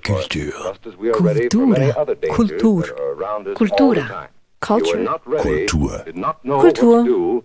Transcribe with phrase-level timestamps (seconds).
[0.00, 0.52] Kultur.
[2.28, 2.84] Kultur.
[3.54, 4.28] Kultura.
[4.60, 5.20] Culture.
[5.38, 6.04] Kultur.
[6.60, 7.42] Kultur.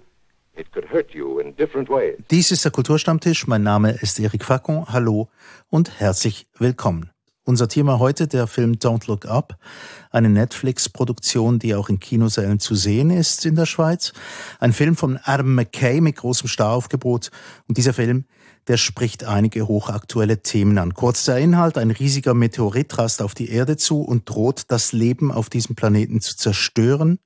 [2.30, 3.48] Dies ist der Kulturstammtisch.
[3.48, 4.86] Mein Name ist Eric Facon.
[4.88, 5.30] Hallo
[5.72, 7.10] und herzlich willkommen.
[7.44, 9.58] Unser Thema heute der Film Don't Look Up,
[10.12, 14.14] eine Netflix-Produktion, die auch in Kinosälen zu sehen ist in der Schweiz.
[14.60, 17.32] Ein Film von Adam McKay mit großem Staraufgebot.
[17.68, 18.26] Und dieser Film
[18.70, 20.94] der spricht einige hochaktuelle Themen an.
[20.94, 25.32] Kurz der Inhalt, ein riesiger Meteorit rast auf die Erde zu und droht das Leben
[25.32, 27.18] auf diesem Planeten zu zerstören.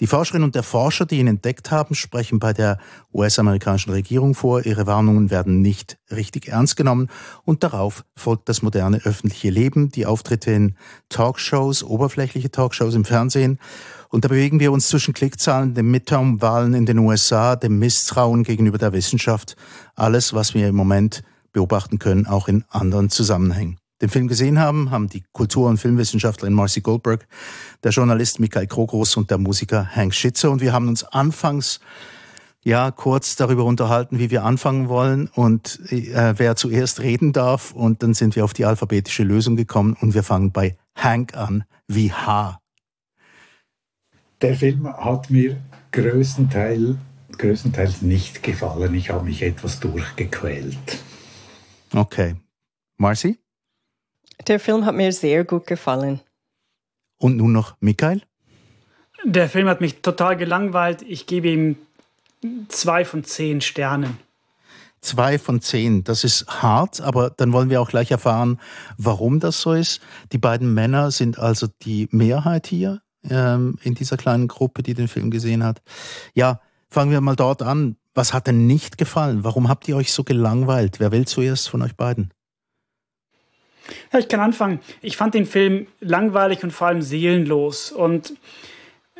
[0.00, 2.78] Die Forscherinnen und der Forscher, die ihn entdeckt haben, sprechen bei der
[3.12, 4.64] US-amerikanischen Regierung vor.
[4.64, 7.08] Ihre Warnungen werden nicht richtig ernst genommen.
[7.44, 10.76] Und darauf folgt das moderne öffentliche Leben, die Auftritte in
[11.10, 13.58] Talkshows, oberflächliche Talkshows im Fernsehen
[14.08, 18.78] und da bewegen wir uns zwischen Klickzahlen, den Midterm-Wahlen in den USA, dem Misstrauen gegenüber
[18.78, 19.56] der Wissenschaft,
[19.94, 23.78] alles, was wir im Moment beobachten können, auch in anderen Zusammenhängen.
[24.02, 27.26] Den Film gesehen haben, haben die Kultur- und Filmwissenschaftlerin Marcy Goldberg,
[27.82, 30.50] der Journalist Michael Krogros und der Musiker Hank Schitzer.
[30.50, 31.80] Und wir haben uns anfangs
[32.62, 37.72] ja kurz darüber unterhalten, wie wir anfangen wollen und äh, wer zuerst reden darf.
[37.72, 41.64] Und dann sind wir auf die alphabetische Lösung gekommen und wir fangen bei Hank an,
[41.88, 42.58] wie H.
[44.42, 45.56] Der Film hat mir
[45.92, 46.96] größtenteils,
[47.38, 48.94] größtenteils nicht gefallen.
[48.94, 50.76] Ich habe mich etwas durchgequält.
[51.94, 52.36] Okay.
[52.98, 53.38] Marcy?
[54.46, 56.20] Der Film hat mir sehr gut gefallen.
[57.18, 58.22] Und nun noch Michael?
[59.24, 61.00] Der Film hat mich total gelangweilt.
[61.00, 61.76] Ich gebe ihm
[62.68, 64.18] zwei von zehn Sternen.
[65.00, 68.60] Zwei von zehn, das ist hart, aber dann wollen wir auch gleich erfahren,
[68.98, 70.00] warum das so ist.
[70.32, 75.08] Die beiden Männer sind also die Mehrheit hier ähm, in dieser kleinen Gruppe, die den
[75.08, 75.82] Film gesehen hat.
[76.34, 77.96] Ja, fangen wir mal dort an.
[78.14, 79.44] Was hat denn nicht gefallen?
[79.44, 81.00] Warum habt ihr euch so gelangweilt?
[81.00, 82.32] Wer will zuerst von euch beiden?
[84.12, 84.80] Ja, ich kann anfangen.
[85.02, 87.92] Ich fand den Film langweilig und vor allem seelenlos.
[87.92, 88.34] Und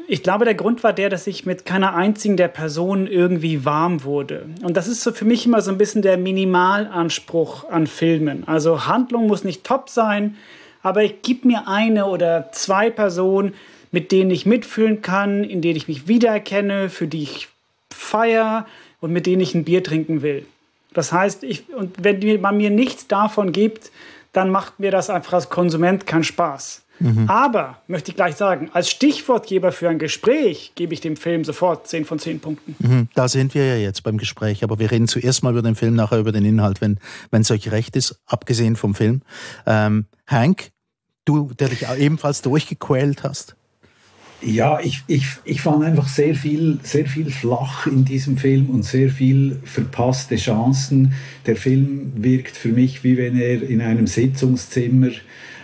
[0.08, 4.04] ich glaube, der Grund war der, dass ich mit keiner einzigen der Personen irgendwie warm
[4.04, 4.46] wurde.
[4.62, 8.46] Und das ist so für mich immer so ein bisschen der Minimalanspruch an Filmen.
[8.46, 10.36] Also Handlung muss nicht top sein,
[10.82, 13.54] aber gib mir eine oder zwei Personen,
[13.96, 17.48] mit denen ich mitfühlen kann, in denen ich mich wiedererkenne, für die ich
[17.90, 18.66] feiere
[19.00, 20.44] und mit denen ich ein Bier trinken will.
[20.92, 23.90] Das heißt, ich, und wenn man mir nichts davon gibt,
[24.34, 26.82] dann macht mir das einfach als Konsument keinen Spaß.
[26.98, 27.30] Mhm.
[27.30, 31.88] Aber, möchte ich gleich sagen, als Stichwortgeber für ein Gespräch gebe ich dem Film sofort
[31.88, 32.76] 10 von 10 Punkten.
[32.78, 33.08] Mhm.
[33.14, 35.94] Da sind wir ja jetzt beim Gespräch, aber wir reden zuerst mal über den Film,
[35.94, 36.98] nachher über den Inhalt, wenn
[37.32, 39.22] es euch recht ist, abgesehen vom Film.
[39.64, 40.70] Ähm, Hank,
[41.24, 43.56] du, der dich ebenfalls durchgequält hast.
[44.46, 48.84] Ja, ich, ich, ich fand einfach sehr viel, sehr viel flach in diesem Film und
[48.84, 51.14] sehr viel verpasste Chancen.
[51.46, 55.08] Der Film wirkt für mich, wie wenn er in einem Sitzungszimmer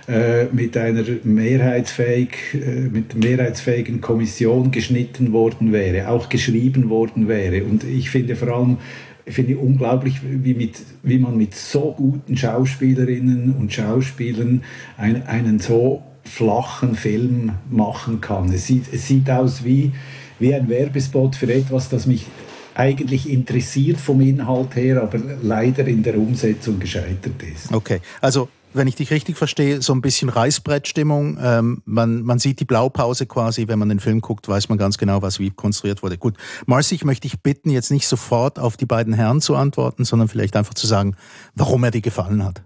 [0.09, 7.63] äh, mit einer mehrheitsfähig, äh, mit mehrheitsfähigen Kommission geschnitten worden wäre, auch geschrieben worden wäre.
[7.63, 8.79] Und ich finde vor allem,
[9.25, 14.65] ich finde unglaublich, wie, mit, wie man mit so guten Schauspielerinnen und Schauspielern
[14.97, 18.53] ein, einen so flachen Film machen kann.
[18.53, 19.93] Es sieht, es sieht aus wie,
[20.39, 22.27] wie ein Werbespot für etwas, das mich
[22.75, 27.73] eigentlich interessiert vom Inhalt her, aber leider in der Umsetzung gescheitert ist.
[27.73, 31.39] Okay, also wenn ich dich richtig verstehe, so ein bisschen Reißbrettstimmung.
[31.41, 34.99] Ähm, man, man sieht die Blaupause quasi, wenn man den Film guckt, weiß man ganz
[34.99, 36.19] genau, was wie konstruiert wurde.
[36.19, 40.05] Gut, Marcy, ich möchte dich bitten, jetzt nicht sofort auf die beiden Herren zu antworten,
[40.05, 41.17] sondern vielleicht einfach zu sagen,
[41.55, 42.63] warum er dir gefallen hat.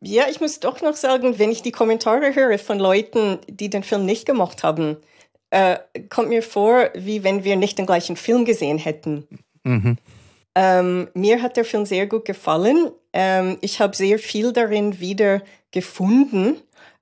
[0.00, 3.82] Ja, ich muss doch noch sagen, wenn ich die Kommentare höre von Leuten, die den
[3.82, 4.98] Film nicht gemacht haben,
[5.50, 5.78] äh,
[6.10, 9.26] kommt mir vor, wie wenn wir nicht den gleichen Film gesehen hätten.
[9.64, 9.96] Mhm.
[10.54, 12.90] Ähm, mir hat der Film sehr gut gefallen.
[13.12, 16.56] Ähm, ich habe sehr viel darin wieder gefunden,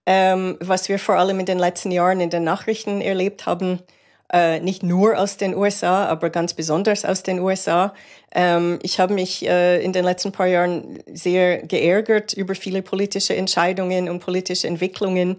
[0.07, 3.81] ähm, was wir vor allem in den letzten Jahren in den Nachrichten erlebt haben
[4.35, 7.95] äh, nicht nur aus den USA, aber ganz besonders aus den USA.
[8.35, 13.37] Ähm, ich habe mich äh, in den letzten paar Jahren sehr geärgert über viele politische
[13.37, 15.39] Entscheidungen und politische Entwicklungen.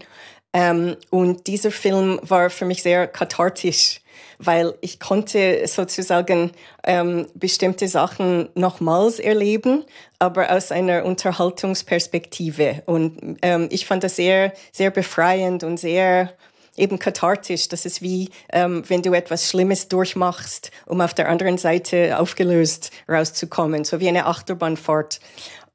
[0.54, 4.00] Ähm, und dieser Film war für mich sehr kathartisch,
[4.40, 6.52] weil ich konnte sozusagen
[6.86, 9.84] ähm, bestimmte Sachen nochmals erleben,
[10.20, 12.84] aber aus einer Unterhaltungsperspektive.
[12.86, 16.32] Und ähm, ich fand das sehr, sehr befreiend und sehr
[16.78, 17.70] eben kathartisch.
[17.70, 22.92] Das ist wie, ähm, wenn du etwas Schlimmes durchmachst, um auf der anderen Seite aufgelöst
[23.10, 25.20] rauszukommen, so wie eine Achterbahnfahrt.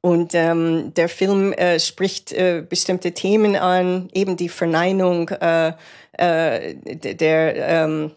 [0.01, 5.73] Und ähm, der Film äh, spricht äh, bestimmte Themen an, eben die Verneinung äh,
[6.13, 8.11] äh, der, ähm,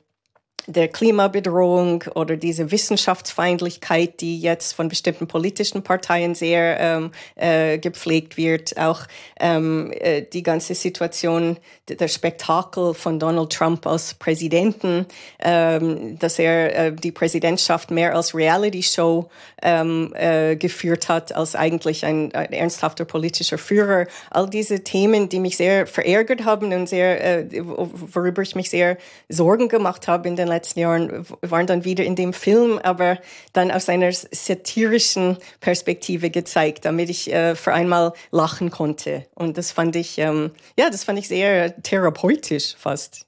[0.66, 8.36] der Klimabedrohung oder diese Wissenschaftsfeindlichkeit, die jetzt von bestimmten politischen Parteien sehr ähm, äh, gepflegt
[8.36, 9.02] wird, auch
[9.38, 11.58] ähm, äh, die ganze Situation,
[11.88, 15.06] der Spektakel von Donald Trump als Präsidenten,
[15.38, 19.28] ähm, dass er äh, die Präsidentschaft mehr als Reality-Show
[19.62, 24.06] ähm, äh, geführt hat, als eigentlich ein, ein, ernsthafter politischer Führer.
[24.30, 28.96] All diese Themen, die mich sehr verärgert haben und sehr, äh, worüber ich mich sehr
[29.28, 33.18] Sorgen gemacht habe in den letzten Jahren, waren dann wieder in dem Film, aber
[33.52, 39.26] dann aus einer satirischen Perspektive gezeigt, damit ich äh, für einmal lachen konnte.
[39.34, 43.26] Und das fand ich, ähm, ja, das fand ich sehr therapeutisch fast.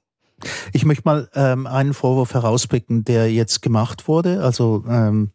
[0.71, 5.31] Ich möchte mal ähm, einen Vorwurf herauspicken, der jetzt gemacht wurde, also ähm,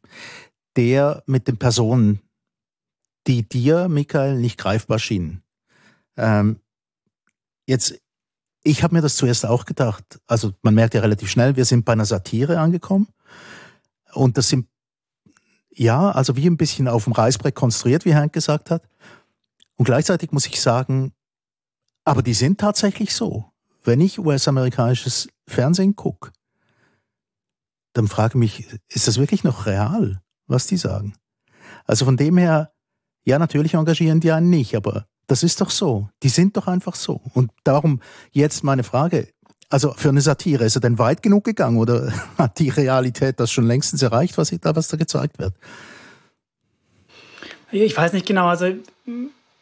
[0.76, 2.20] der mit den Personen,
[3.26, 5.42] die dir, Michael, nicht greifbar schienen.
[6.16, 6.60] Ähm,
[7.66, 8.00] jetzt
[8.62, 10.20] ich habe mir das zuerst auch gedacht.
[10.26, 13.08] Also man merkt ja relativ schnell, wir sind bei einer Satire angekommen.
[14.12, 14.68] Und das sind,
[15.70, 18.82] ja, also wie ein bisschen auf dem Reißbrett konstruiert, wie Hank gesagt hat.
[19.76, 21.12] Und gleichzeitig muss ich sagen,
[22.04, 23.46] aber die sind tatsächlich so.
[23.84, 26.30] Wenn ich US-amerikanisches Fernsehen gucke,
[27.94, 31.14] dann frage ich mich, ist das wirklich noch real, was die sagen?
[31.84, 32.72] Also von dem her,
[33.24, 36.10] ja, natürlich engagieren die einen nicht, aber das ist doch so.
[36.22, 37.22] Die sind doch einfach so.
[37.32, 38.02] Und darum
[38.32, 39.28] jetzt meine Frage.
[39.70, 43.50] Also für eine Satire, ist er denn weit genug gegangen oder hat die Realität das
[43.50, 45.54] schon längstens erreicht, was da, was da gezeigt wird?
[47.70, 48.48] Ich weiß nicht genau.
[48.48, 48.74] Also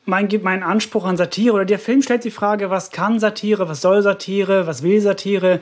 [0.06, 3.80] mein, mein Anspruch an Satire oder der Film stellt die Frage, was kann Satire, was
[3.80, 5.60] soll Satire, was will Satire?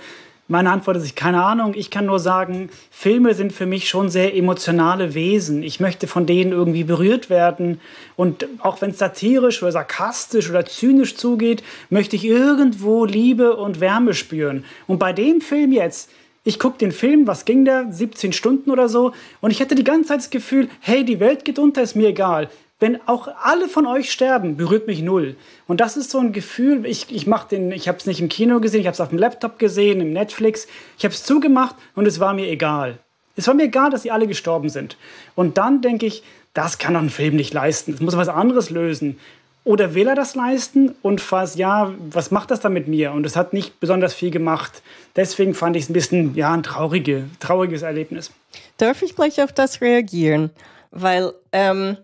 [0.50, 1.74] Meine Antwort ist, keine Ahnung.
[1.76, 5.62] Ich kann nur sagen, Filme sind für mich schon sehr emotionale Wesen.
[5.62, 7.82] Ich möchte von denen irgendwie berührt werden.
[8.16, 13.80] Und auch wenn es satirisch oder sarkastisch oder zynisch zugeht, möchte ich irgendwo Liebe und
[13.80, 14.64] Wärme spüren.
[14.86, 16.10] Und bei dem Film jetzt,
[16.44, 17.92] ich gucke den Film, was ging der?
[17.92, 19.12] 17 Stunden oder so.
[19.42, 22.08] Und ich hätte die ganze Zeit das Gefühl, hey, die Welt geht unter, ist mir
[22.08, 22.48] egal
[22.80, 25.36] wenn auch alle von euch sterben, berührt mich null.
[25.66, 28.28] Und das ist so ein Gefühl, ich, ich mach den, ich habe es nicht im
[28.28, 31.74] Kino gesehen, ich habe es auf dem Laptop gesehen, im Netflix, ich habe es zugemacht
[31.96, 32.98] und es war mir egal.
[33.36, 34.96] Es war mir egal, dass sie alle gestorben sind.
[35.34, 36.22] Und dann denke ich,
[36.54, 37.94] das kann doch ein Film nicht leisten.
[37.94, 39.18] Es muss was anderes lösen.
[39.64, 40.94] Oder will er das leisten?
[41.02, 43.12] Und falls ja, was macht das dann mit mir?
[43.12, 44.82] Und es hat nicht besonders viel gemacht.
[45.14, 48.32] Deswegen fand ich es ein bisschen, ja, ein traurige, trauriges Erlebnis.
[48.78, 50.50] Darf ich gleich auf das reagieren?
[50.90, 51.98] Weil ähm,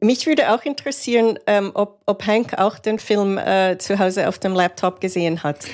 [0.00, 4.38] mich würde auch interessieren, ähm, ob, ob Hank auch den Film äh, zu Hause auf
[4.38, 5.66] dem Laptop gesehen hat.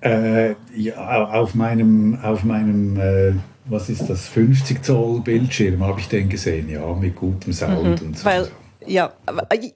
[0.00, 3.32] Äh, ja, auf meinem, auf meinem äh,
[3.64, 8.06] was ist das, 50 Zoll Bildschirm habe ich den gesehen, ja, mit gutem Sound mhm,
[8.08, 8.24] und so.
[8.24, 8.48] Weil
[8.86, 9.12] ja,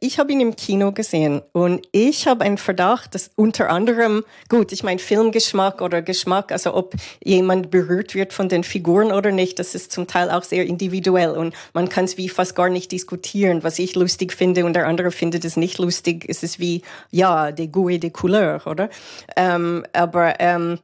[0.00, 4.72] ich habe ihn im Kino gesehen und ich habe einen Verdacht, dass unter anderem, gut,
[4.72, 9.58] ich meine Filmgeschmack oder Geschmack, also ob jemand berührt wird von den Figuren oder nicht,
[9.58, 12.92] das ist zum Teil auch sehr individuell und man kann es wie fast gar nicht
[12.92, 16.24] diskutieren, was ich lustig finde und der andere findet es nicht lustig.
[16.28, 18.88] Es ist wie, ja, de goût de couleur, oder?
[19.36, 20.78] Ähm, aber ähm,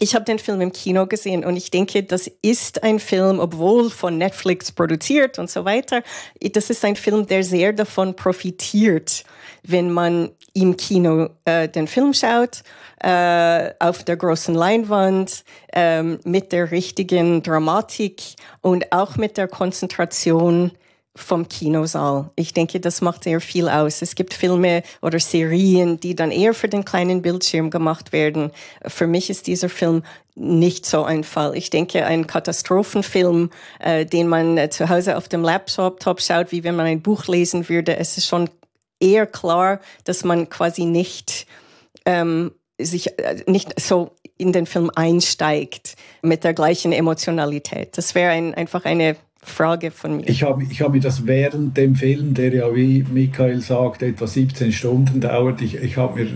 [0.00, 3.90] ich habe den Film im Kino gesehen und ich denke, das ist ein Film, obwohl
[3.90, 6.02] von Netflix produziert und so weiter,
[6.40, 9.24] das ist ein Film, der sehr davon profitiert,
[9.62, 12.62] wenn man im Kino äh, den Film schaut,
[13.00, 18.22] äh, auf der großen Leinwand, äh, mit der richtigen Dramatik
[18.60, 20.72] und auch mit der Konzentration
[21.14, 22.30] vom Kinosaal.
[22.36, 24.00] Ich denke, das macht sehr viel aus.
[24.00, 28.50] Es gibt Filme oder Serien, die dann eher für den kleinen Bildschirm gemacht werden.
[28.86, 30.02] Für mich ist dieser Film
[30.34, 31.54] nicht so ein Fall.
[31.56, 33.50] Ich denke, ein Katastrophenfilm,
[33.80, 37.02] äh, den man äh, zu Hause auf dem Laptop top schaut, wie wenn man ein
[37.02, 38.48] Buch lesen würde, es ist schon
[38.98, 41.46] eher klar, dass man quasi nicht
[42.06, 47.98] ähm, sich äh, nicht so in den Film einsteigt mit der gleichen Emotionalität.
[47.98, 50.28] Das wäre ein, einfach eine Frage von mir.
[50.28, 54.28] Ich habe ich hab mir das während dem Film, der ja, wie Michael sagt, etwa
[54.28, 56.30] 17 Stunden dauert, ich, ich habe mir,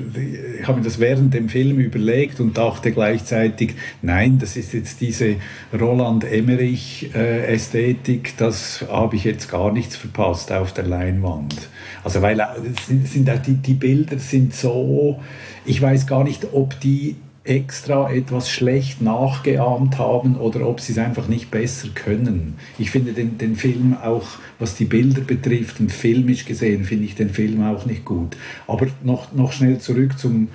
[0.67, 5.37] hab mir das während dem Film überlegt und dachte gleichzeitig, nein, das ist jetzt diese
[5.73, 11.55] Roland Emmerich-Ästhetik, äh, das habe ich jetzt gar nichts verpasst auf der Leinwand.
[12.03, 12.47] Also weil äh,
[12.89, 15.21] sind, sind die, die Bilder sind so,
[15.65, 17.15] ich weiß gar nicht, ob die
[17.49, 22.55] extra etwas schlecht nachgeahmt haben oder ob sie es einfach nicht besser können.
[22.79, 24.27] Ich finde den, den Film auch,
[24.59, 28.37] was die Bilder betrifft und filmisch gesehen, finde ich den Film auch nicht gut.
[28.67, 30.49] Aber noch, noch schnell zurück zum,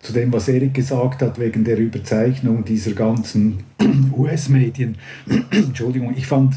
[0.00, 3.64] zu dem, was Erik gesagt hat, wegen der Überzeichnung dieser ganzen
[4.16, 4.96] US-Medien.
[5.50, 6.54] Entschuldigung, ich fand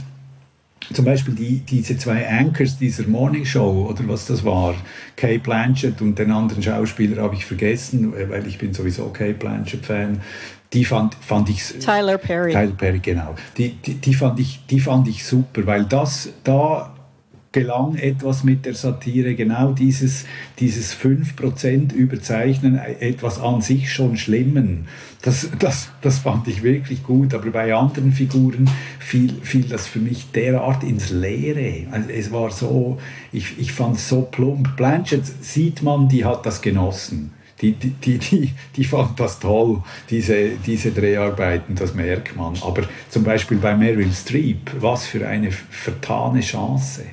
[0.94, 4.76] zum Beispiel die, diese zwei Anchors dieser Morning Show oder was das war,
[5.16, 9.86] Kay Blanchett und den anderen Schauspieler habe ich vergessen, weil ich bin sowieso Kay Blanchett
[9.86, 10.22] Fan.
[10.74, 12.52] Die fand, fand ich Tyler Perry.
[12.52, 13.36] Tyler Perry, genau.
[13.58, 16.94] Die, die, die, fand ich, die fand ich super, weil das da
[17.52, 20.26] gelang etwas mit der Satire, genau dieses,
[20.60, 24.88] dieses 5% Überzeichnen, etwas an sich schon Schlimmen.
[25.24, 30.00] Das, das, das fand ich wirklich gut, aber bei anderen Figuren fiel, fiel das für
[30.00, 31.88] mich derart ins Leere.
[31.92, 33.00] Also es war so,
[33.32, 34.78] ich, ich fand es so plump.
[34.78, 37.34] Blanchett sieht man, die hat das genossen.
[37.62, 42.54] Die, die, die, die, die fand das toll, diese, diese Dreharbeiten, das merkt man.
[42.62, 47.04] Aber zum Beispiel bei Meryl Streep, was für eine vertane Chance.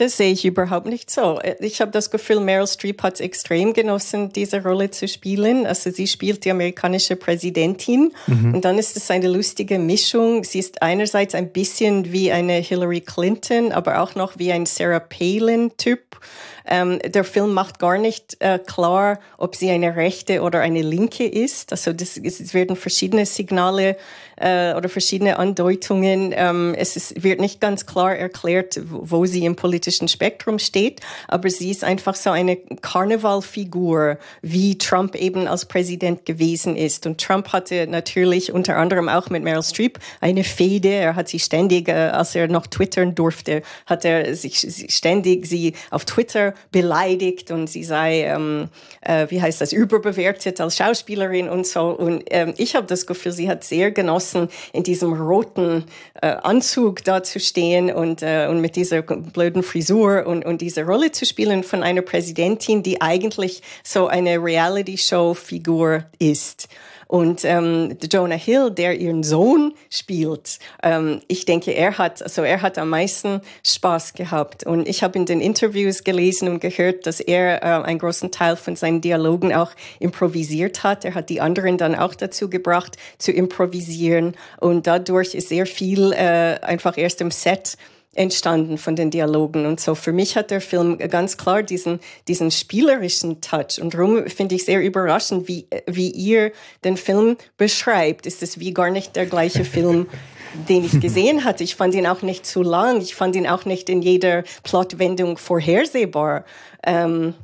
[0.00, 1.38] Das sehe ich überhaupt nicht so.
[1.58, 5.66] Ich habe das Gefühl, Meryl Streep hat es extrem genossen, diese Rolle zu spielen.
[5.66, 8.54] Also sie spielt die amerikanische Präsidentin mhm.
[8.54, 10.42] und dann ist es eine lustige Mischung.
[10.42, 15.00] Sie ist einerseits ein bisschen wie eine Hillary Clinton, aber auch noch wie ein Sarah
[15.00, 16.18] Palin-Typ.
[16.66, 21.26] Ähm, der Film macht gar nicht äh, klar, ob sie eine rechte oder eine linke
[21.26, 21.72] ist.
[21.72, 23.96] Also das, es werden verschiedene Signale
[24.40, 26.32] äh, oder verschiedene Andeutungen.
[26.34, 31.50] Ähm, es ist, wird nicht ganz klar erklärt, wo sie im politischen Spektrum steht, aber
[31.50, 37.06] sie ist einfach so eine Karnevalfigur, wie Trump eben als Präsident gewesen ist.
[37.06, 40.88] Und Trump hatte natürlich unter anderem auch mit Meryl Streep eine Fehde.
[40.88, 45.74] Er hat sie ständig, äh, als er noch twittern durfte, hat er sich ständig sie
[45.90, 48.68] auf Twitter beleidigt und sie sei, ähm,
[49.02, 51.90] äh, wie heißt das, überbewertet als Schauspielerin und so.
[51.90, 55.84] Und ähm, ich habe das Gefühl, sie hat sehr genossen, genossen, in diesem roten
[56.20, 60.84] äh, Anzug da zu stehen und, äh, und mit dieser blöden Frisur und, und diese
[60.84, 66.68] Rolle zu spielen von einer Präsidentin, die eigentlich so eine Reality-Show-Figur ist.
[67.10, 72.62] Und ähm, Jonah Hill, der ihren Sohn spielt, ähm, ich denke, er hat, also er
[72.62, 74.64] hat am meisten Spaß gehabt.
[74.64, 78.54] Und ich habe in den Interviews gelesen und gehört, dass er äh, einen großen Teil
[78.54, 81.04] von seinen Dialogen auch improvisiert hat.
[81.04, 84.36] Er hat die anderen dann auch dazu gebracht, zu improvisieren.
[84.60, 87.76] Und dadurch ist sehr viel äh, einfach erst im Set
[88.14, 89.94] entstanden von den Dialogen und so.
[89.94, 94.64] Für mich hat der Film ganz klar diesen, diesen spielerischen Touch und darum finde ich
[94.64, 96.50] sehr überraschend, wie, wie ihr
[96.84, 98.26] den Film beschreibt.
[98.26, 100.08] Ist es wie gar nicht der gleiche Film,
[100.68, 101.62] den ich gesehen hatte.
[101.62, 103.00] Ich fand ihn auch nicht zu lang.
[103.00, 106.44] Ich fand ihn auch nicht in jeder Plotwendung vorhersehbar.
[106.84, 107.34] Ähm,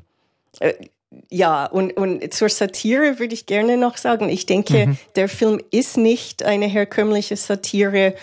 [0.59, 0.75] äh,
[1.31, 4.99] ja, und, und zur Satire würde ich gerne noch sagen, ich denke, mhm.
[5.15, 8.15] der Film ist nicht eine herkömmliche Satire,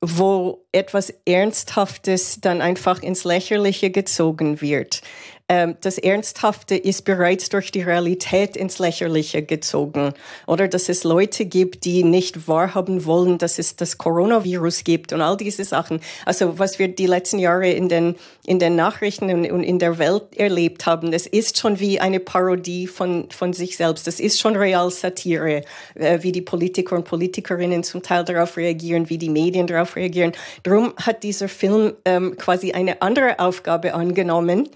[0.00, 5.02] wo etwas Ernsthaftes dann einfach ins Lächerliche gezogen wird.
[5.50, 10.14] Ähm, das Ernsthafte ist bereits durch die Realität ins Lächerliche gezogen.
[10.46, 15.20] Oder dass es Leute gibt, die nicht wahrhaben wollen, dass es das Coronavirus gibt und
[15.20, 16.00] all diese Sachen.
[16.24, 18.14] Also was wir die letzten Jahre in den,
[18.46, 22.86] in den Nachrichten und in der Welt erlebt haben, das ist schon wie eine Parodie
[22.86, 24.06] von, von sich selbst.
[24.06, 25.62] Das ist schon Realsatire,
[25.96, 30.30] äh, wie die Politiker und Politikerinnen zum Teil darauf reagieren, wie die Medien darauf reagieren.
[30.62, 34.68] Darum hat dieser Film ähm, quasi eine andere Aufgabe angenommen,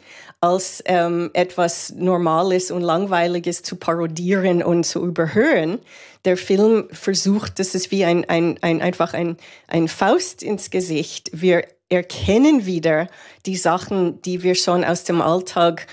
[0.44, 5.78] als ähm, etwas Normales und Langweiliges zu parodieren und zu überhören.
[6.26, 11.30] Der Film versucht, das ist wie ein, ein, ein einfach ein, ein Faust ins Gesicht.
[11.32, 13.08] Wir erkennen wieder
[13.46, 15.86] die Sachen, die wir schon aus dem Alltag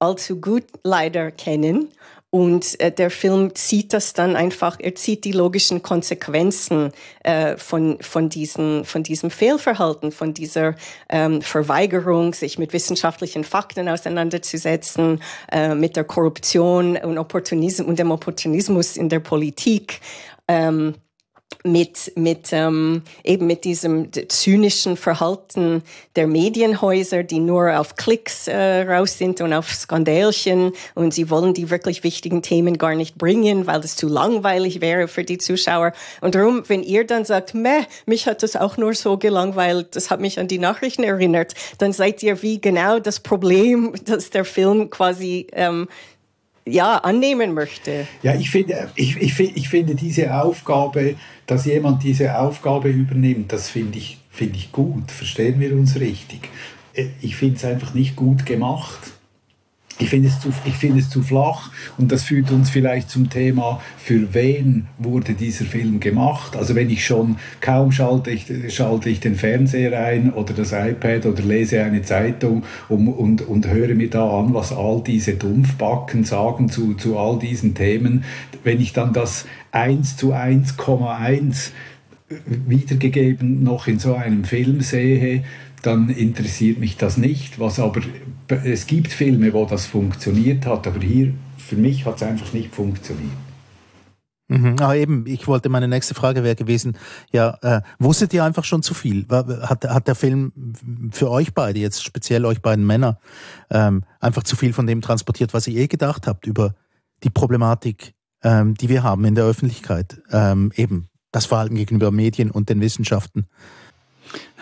[0.00, 1.88] allzu gut leider kennen
[2.34, 6.90] und äh, der Film zieht das dann einfach, er zieht die logischen Konsequenzen
[7.22, 10.74] äh, von, von, diesen, von diesem Fehlverhalten, von dieser
[11.08, 15.22] ähm, Verweigerung, sich mit wissenschaftlichen Fakten auseinanderzusetzen,
[15.52, 20.00] äh, mit der Korruption und, Opportunismus und dem Opportunismus in der Politik.
[20.48, 20.96] Ähm,
[21.66, 25.82] mit, mit ähm, eben mit diesem zynischen Verhalten
[26.14, 31.54] der Medienhäuser, die nur auf Klicks äh, raus sind und auf Skandälchen und sie wollen
[31.54, 35.92] die wirklich wichtigen Themen gar nicht bringen, weil das zu langweilig wäre für die Zuschauer.
[36.20, 40.10] Und darum, wenn ihr dann sagt, meh, mich hat das auch nur so gelangweilt, das
[40.10, 44.44] hat mich an die Nachrichten erinnert, dann seid ihr wie genau das Problem, dass der
[44.44, 45.88] Film quasi ähm,
[46.66, 48.06] ja, annehmen möchte.
[48.22, 53.68] Ja, ich finde, ich, ich, ich finde diese Aufgabe, dass jemand diese Aufgabe übernimmt, das
[53.68, 55.10] finde ich, finde ich gut.
[55.10, 56.48] Verstehen wir uns richtig?
[56.94, 59.13] Äh, ich finde es einfach nicht gut gemacht.
[59.98, 63.30] Ich finde es, zu, ich finde es zu flach und das führt uns vielleicht zum
[63.30, 66.56] Thema, für wen wurde dieser Film gemacht.
[66.56, 71.26] Also wenn ich schon kaum schalte ich, schalte ich den Fernseher ein oder das iPad
[71.26, 76.24] oder lese eine Zeitung um, und, und höre mir da an, was all diese Dumpfbacken
[76.24, 78.24] sagen zu, zu all diesen Themen.
[78.64, 81.70] Wenn ich dann das 1 zu 1,1
[82.46, 85.44] wiedergegeben noch in so einem Film sehe,
[85.86, 87.60] dann interessiert mich das nicht.
[87.60, 88.00] Was aber
[88.64, 92.74] es gibt Filme, wo das funktioniert hat, aber hier für mich hat es einfach nicht
[92.74, 93.30] funktioniert.
[94.48, 94.76] Mhm.
[94.78, 96.98] Ah, eben, ich wollte, meine nächste Frage wäre gewesen,
[97.32, 99.26] ja, äh, wusstet ihr einfach schon zu viel?
[99.30, 100.52] Hat, hat der Film
[101.12, 103.18] für euch beide, jetzt speziell euch beiden Männer,
[103.70, 106.74] ähm, einfach zu viel von dem transportiert, was ihr eh gedacht habt über
[107.22, 108.12] die Problematik,
[108.42, 112.82] ähm, die wir haben in der Öffentlichkeit, ähm, eben das Verhalten gegenüber Medien und den
[112.82, 113.46] Wissenschaften?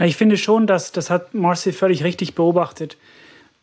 [0.00, 2.96] Ich finde schon, dass das hat Marcy völlig richtig beobachtet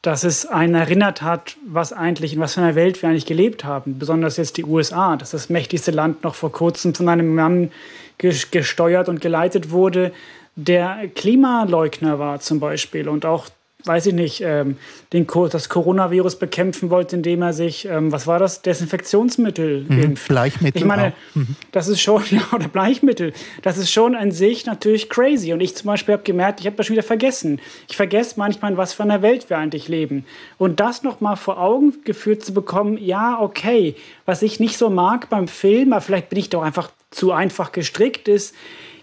[0.01, 3.65] dass es einen erinnert hat, was eigentlich, in was für einer Welt wir eigentlich gelebt
[3.65, 3.99] haben.
[3.99, 7.71] Besonders jetzt die USA, dass das mächtigste Land noch vor kurzem von einem Mann
[8.17, 10.13] gesteuert und geleitet wurde,
[10.55, 13.47] der Klimaleugner war zum Beispiel und auch
[13.85, 14.75] weiß ich nicht, ähm,
[15.13, 20.27] den, das Coronavirus bekämpfen wollte, indem er sich, ähm, was war das, Desinfektionsmittel mhm, impft.
[20.27, 20.81] Bleichmittel.
[20.81, 21.55] Ich meine, mhm.
[21.71, 23.31] das ist schon, ja, oder Bleichmittel,
[23.61, 25.53] das ist schon an sich natürlich crazy.
[25.53, 27.61] Und ich zum Beispiel habe gemerkt, ich habe das schon wieder vergessen.
[27.87, 30.25] Ich vergesse manchmal, in was für einer Welt wir eigentlich leben.
[30.57, 33.95] Und das nochmal vor Augen geführt zu bekommen, ja, okay,
[34.25, 37.71] was ich nicht so mag beim Film, aber vielleicht bin ich doch einfach zu einfach
[37.71, 38.53] gestrickt, ist,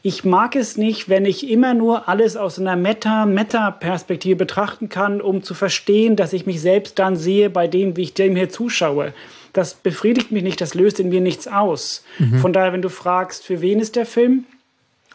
[0.07, 5.43] ich mag es nicht, wenn ich immer nur alles aus einer Meta-Meta-Perspektive betrachten kann, um
[5.43, 9.13] zu verstehen, dass ich mich selbst dann sehe bei dem, wie ich dem hier zuschaue.
[9.53, 12.05] Das befriedigt mich nicht, das löst in mir nichts aus.
[12.21, 12.39] Mhm.
[12.39, 14.45] Von daher, wenn du fragst, für wen ist der Film?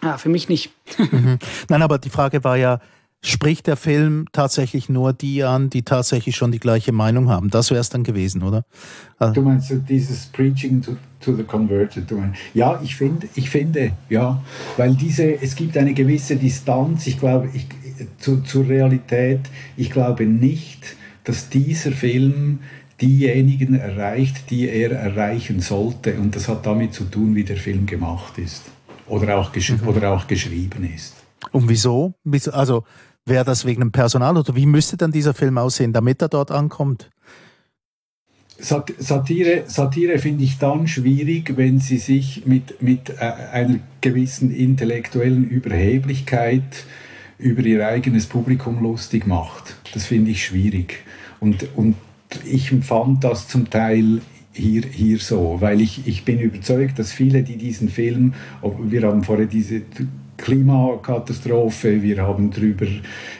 [0.01, 0.73] Ah, für mich nicht.
[0.97, 1.39] Mhm.
[1.69, 2.81] Nein, aber die Frage war ja,
[3.23, 7.49] spricht der Film tatsächlich nur die an, die tatsächlich schon die gleiche Meinung haben.
[7.49, 8.65] Das wäre es dann gewesen, oder?
[9.19, 12.05] Also du meinst so dieses Preaching to, to the Converted?
[12.53, 14.41] ja, ich finde, ich finde, ja,
[14.77, 17.67] weil diese, es gibt eine gewisse Distanz, ich glaube, ich,
[18.17, 19.41] zu, zur Realität.
[19.77, 22.59] Ich glaube nicht, dass dieser Film
[22.99, 26.15] diejenigen erreicht, die er erreichen sollte.
[26.15, 28.63] Und das hat damit zu tun, wie der Film gemacht ist
[29.07, 29.87] oder auch, mhm.
[29.87, 31.15] oder auch geschrieben ist.
[31.51, 32.13] Und wieso?
[32.51, 32.83] Also
[33.25, 36.51] Wäre das wegen dem Personal oder wie müsste dann dieser Film aussehen, damit er dort
[36.51, 37.09] ankommt?
[38.57, 43.15] Satire, Satire finde ich dann schwierig, wenn sie sich mit, mit äh,
[43.51, 46.85] einer gewissen intellektuellen Überheblichkeit
[47.39, 49.75] über ihr eigenes Publikum lustig macht.
[49.93, 50.99] Das finde ich schwierig.
[51.39, 51.95] Und, und
[52.45, 54.21] ich empfand das zum Teil
[54.53, 59.23] hier, hier so, weil ich, ich bin überzeugt, dass viele, die diesen Film, wir haben
[59.23, 59.81] vorher diese
[60.41, 62.01] Klimakatastrophe.
[62.01, 62.87] Wir haben darüber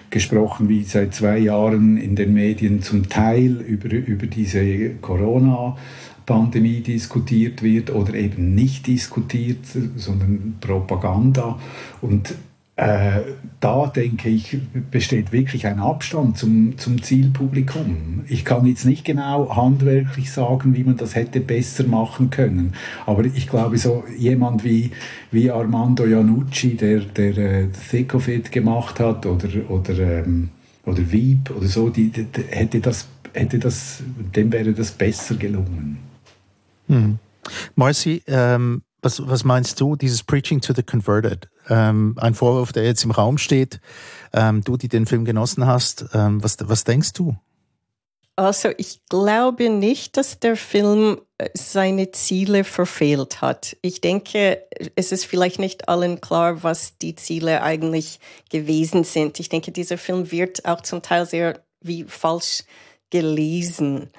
[0.09, 5.75] gesprochen, wie seit zwei Jahren in den Medien zum Teil über, über diese Corona-
[6.23, 9.65] Pandemie diskutiert wird oder eben nicht diskutiert,
[9.97, 11.59] sondern Propaganda.
[11.99, 12.35] Und
[13.59, 14.57] da denke ich,
[14.89, 18.23] besteht wirklich ein Abstand zum, zum Zielpublikum.
[18.27, 22.73] Ich kann jetzt nicht genau handwerklich sagen, wie man das hätte besser machen können.
[23.05, 24.91] Aber ich glaube, so jemand wie,
[25.29, 30.49] wie Armando Iannucci, der, der äh, Thick of It gemacht hat, oder, oder, ähm,
[30.85, 34.01] oder Wieb oder so, die, die, hätte das, hätte das,
[34.35, 35.99] dem wäre das besser gelungen.
[36.87, 37.19] Hm.
[37.75, 41.50] Marcy, ähm, was, was meinst du, dieses Preaching to the Converted?
[41.71, 43.79] Ähm, ein Vorwurf, der jetzt im Raum steht.
[44.33, 47.35] Ähm, du, die den Film genossen hast, ähm, was, was denkst du?
[48.35, 53.77] Also ich glaube nicht, dass der Film äh, seine Ziele verfehlt hat.
[53.81, 59.39] Ich denke, es ist vielleicht nicht allen klar, was die Ziele eigentlich gewesen sind.
[59.39, 62.63] Ich denke, dieser Film wird auch zum Teil sehr wie falsch
[63.11, 64.09] gelesen.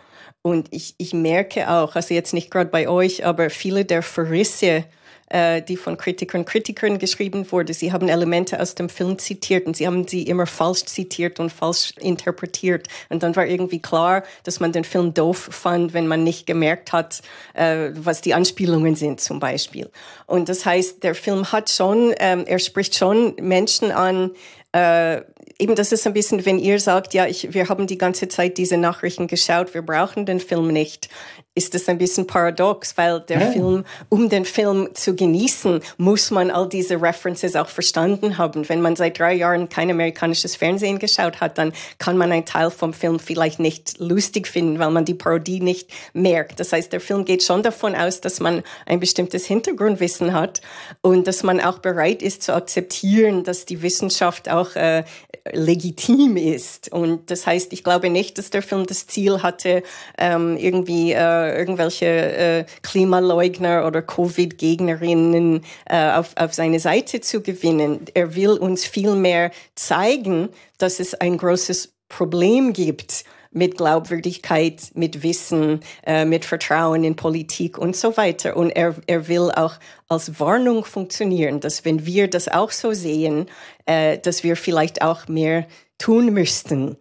[0.42, 4.84] Und ich, ich merke auch, also jetzt nicht gerade bei euch, aber viele der Verrisse,
[5.32, 9.66] äh, die von Kritikern und Kritikern geschrieben wurde, sie haben Elemente aus dem Film zitiert
[9.66, 12.86] und sie haben sie immer falsch zitiert und falsch interpretiert.
[13.08, 16.92] Und dann war irgendwie klar, dass man den Film doof fand, wenn man nicht gemerkt
[16.92, 17.22] hat,
[17.54, 19.90] äh, was die Anspielungen sind zum Beispiel.
[20.26, 24.32] Und das heißt, der Film hat schon, ähm, er spricht schon Menschen an,
[24.72, 25.22] äh,
[25.58, 28.58] eben das ist ein bisschen, wenn ihr sagt, ja, ich, wir haben die ganze Zeit
[28.58, 31.08] diese Nachrichten geschaut, wir brauchen den Film nicht
[31.54, 33.50] ist das ein bisschen paradox, weil der ja.
[33.52, 38.66] Film, um den Film zu genießen, muss man all diese References auch verstanden haben.
[38.68, 42.70] Wenn man seit drei Jahren kein amerikanisches Fernsehen geschaut hat, dann kann man einen Teil
[42.70, 46.58] vom Film vielleicht nicht lustig finden, weil man die Parodie nicht merkt.
[46.58, 50.62] Das heißt, der Film geht schon davon aus, dass man ein bestimmtes Hintergrundwissen hat
[51.02, 55.04] und dass man auch bereit ist zu akzeptieren, dass die Wissenschaft auch äh,
[55.50, 56.92] legitim ist.
[56.92, 59.82] Und das heißt, ich glaube nicht, dass der Film das Ziel hatte,
[60.16, 68.06] ähm, irgendwie äh, irgendwelche äh, Klimaleugner oder Covid-Gegnerinnen äh, auf, auf seine Seite zu gewinnen.
[68.14, 75.80] Er will uns vielmehr zeigen, dass es ein großes Problem gibt mit Glaubwürdigkeit, mit Wissen,
[76.06, 78.56] äh, mit Vertrauen in Politik und so weiter.
[78.56, 79.74] Und er, er will auch
[80.08, 83.46] als Warnung funktionieren, dass wenn wir das auch so sehen,
[83.86, 85.66] äh, dass wir vielleicht auch mehr
[85.98, 86.96] tun müssten.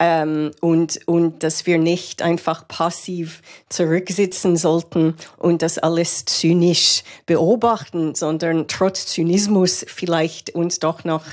[0.00, 8.14] Ähm, und, und dass wir nicht einfach passiv zurücksitzen sollten und das alles zynisch beobachten,
[8.16, 11.24] sondern trotz Zynismus vielleicht uns doch noch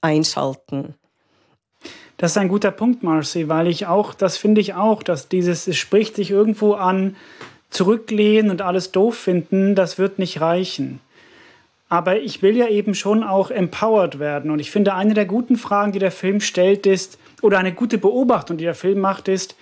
[0.00, 0.94] einschalten.
[2.16, 5.66] Das ist ein guter Punkt, Marcy, weil ich auch, das finde ich auch, dass dieses,
[5.66, 7.16] es spricht sich irgendwo an,
[7.70, 11.00] zurücklehnen und alles doof finden, das wird nicht reichen.
[11.88, 14.50] Aber ich will ja eben schon auch empowered werden.
[14.50, 17.98] Und ich finde, eine der guten Fragen, die der Film stellt, ist, oder eine gute
[17.98, 19.54] Beobachtung, die der Film macht, ist,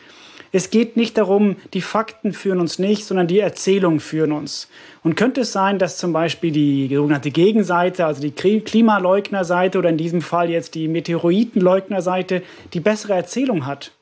[0.54, 4.68] es geht nicht darum, die Fakten führen uns nicht, sondern die Erzählungen führen uns.
[5.02, 9.96] Und könnte es sein, dass zum Beispiel die sogenannte Gegenseite, also die Klimaleugnerseite oder in
[9.96, 12.42] diesem Fall jetzt die Meteoritenleugnerseite,
[12.74, 13.92] die bessere Erzählung hat?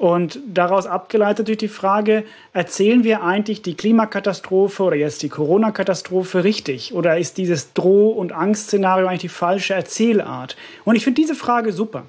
[0.00, 6.42] Und daraus abgeleitet durch die Frage, erzählen wir eigentlich die Klimakatastrophe oder jetzt die Corona-Katastrophe
[6.42, 6.94] richtig?
[6.94, 10.56] Oder ist dieses Droh- und Angstszenario eigentlich die falsche Erzählart?
[10.86, 12.04] Und ich finde diese Frage super.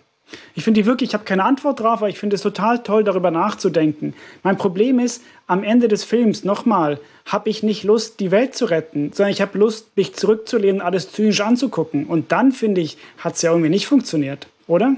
[0.56, 3.04] Ich finde die wirklich, ich habe keine Antwort drauf, aber ich finde es total toll,
[3.04, 4.14] darüber nachzudenken.
[4.42, 8.64] Mein Problem ist, am Ende des Films, nochmal, habe ich nicht Lust, die Welt zu
[8.64, 12.06] retten, sondern ich habe Lust, mich zurückzulehnen, alles zynisch anzugucken.
[12.06, 14.96] Und dann, finde ich, hat es ja irgendwie nicht funktioniert, oder?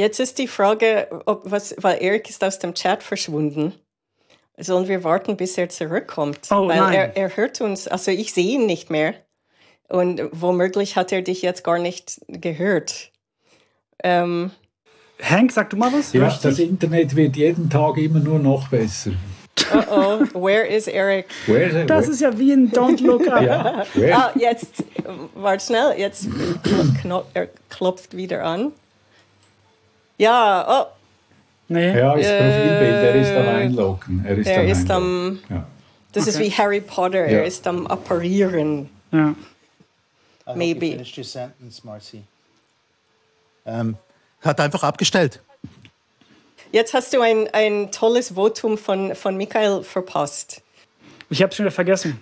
[0.00, 3.74] Jetzt ist die Frage, ob was, weil Erik ist aus dem Chat verschwunden.
[4.56, 6.48] Sollen wir warten, bis er zurückkommt?
[6.50, 6.94] Oh, weil nein.
[6.94, 9.12] Er, er hört uns, also ich sehe ihn nicht mehr.
[9.90, 13.12] Und womöglich hat er dich jetzt gar nicht gehört.
[14.02, 14.52] Ähm,
[15.22, 16.14] Hank, sag du mal was?
[16.14, 19.10] Ja, das Internet wird jeden Tag immer nur noch besser.
[19.74, 21.26] Oh oh, where is Eric?
[21.44, 22.12] Where, das where?
[22.12, 23.42] ist ja wie ein Don't Look Up.
[23.96, 24.82] ja, ah, jetzt,
[25.34, 26.26] warte schnell, jetzt
[27.34, 28.72] er klopft wieder an.
[30.20, 30.86] Ja, oh.
[31.68, 31.96] Nee.
[31.96, 34.24] Ja, ist Profilbild, er ist am Einloggen.
[34.26, 35.66] Er ist er am ist am, ja.
[36.12, 36.30] Das okay.
[36.30, 37.38] ist wie Harry Potter, ja.
[37.38, 38.90] er ist am Apparieren.
[39.12, 39.34] Ja.
[40.54, 40.90] Maybe.
[40.90, 42.22] Finish your sentence, Marcy.
[43.64, 43.96] Ähm,
[44.42, 45.40] hat einfach abgestellt.
[46.70, 50.60] Jetzt hast du ein, ein tolles Votum von, von Michael verpasst.
[51.30, 52.20] Ich habe es schon wieder vergessen.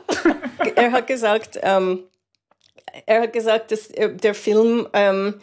[0.74, 2.00] er hat gesagt, ähm,
[3.06, 5.40] er hat gesagt, dass äh, der Film, ähm,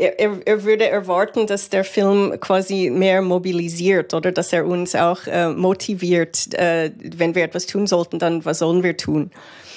[0.00, 5.26] er, er, würde erwarten, dass der Film quasi mehr mobilisiert oder dass er uns auch
[5.26, 9.30] äh, motiviert, äh, wenn wir etwas tun sollten, dann was sollen wir tun?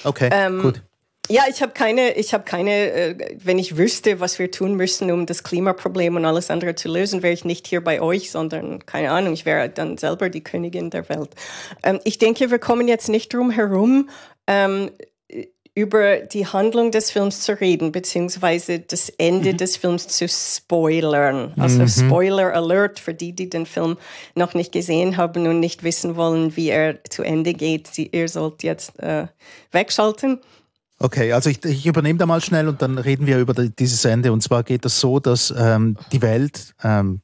[0.04, 0.82] Okay, ähm, gut.
[1.30, 5.10] Ja, ich habe keine, ich habe keine, äh, wenn ich wüsste, was wir tun müssen,
[5.10, 8.86] um das Klimaproblem und alles andere zu lösen, wäre ich nicht hier bei euch, sondern
[8.86, 11.30] keine Ahnung, ich wäre dann selber die Königin der Welt.
[11.82, 14.10] Ähm, ich denke, wir kommen jetzt nicht drum herum,
[14.48, 14.92] ähm,
[15.76, 19.58] über die Handlung des Films zu reden, beziehungsweise das Ende mhm.
[19.58, 21.54] des Films zu spoilern.
[21.58, 21.88] Also mhm.
[21.88, 23.98] Spoiler Alert für die, die den Film
[24.36, 27.98] noch nicht gesehen haben und nicht wissen wollen, wie er zu Ende geht.
[27.98, 29.28] Ihr sollt jetzt äh,
[29.72, 30.40] wegschalten.
[31.00, 34.32] Okay, also ich, ich, übernehme da mal schnell und dann reden wir über dieses Ende.
[34.32, 37.23] Und zwar geht es so, dass ähm, die Welt ähm,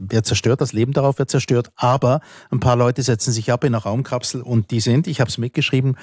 [0.00, 3.74] wird zerstört, das Leben darauf wird zerstört, aber ein paar Leute setzen sich ab in
[3.74, 5.96] eine Raumkapsel und die sind, ich habe es mitgeschrieben,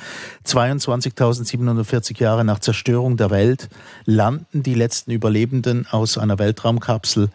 [0.46, 3.70] 22.740 Jahre nach Zerstörung der Welt
[4.06, 7.30] landen die letzten Überlebenden aus einer Weltraumkapsel,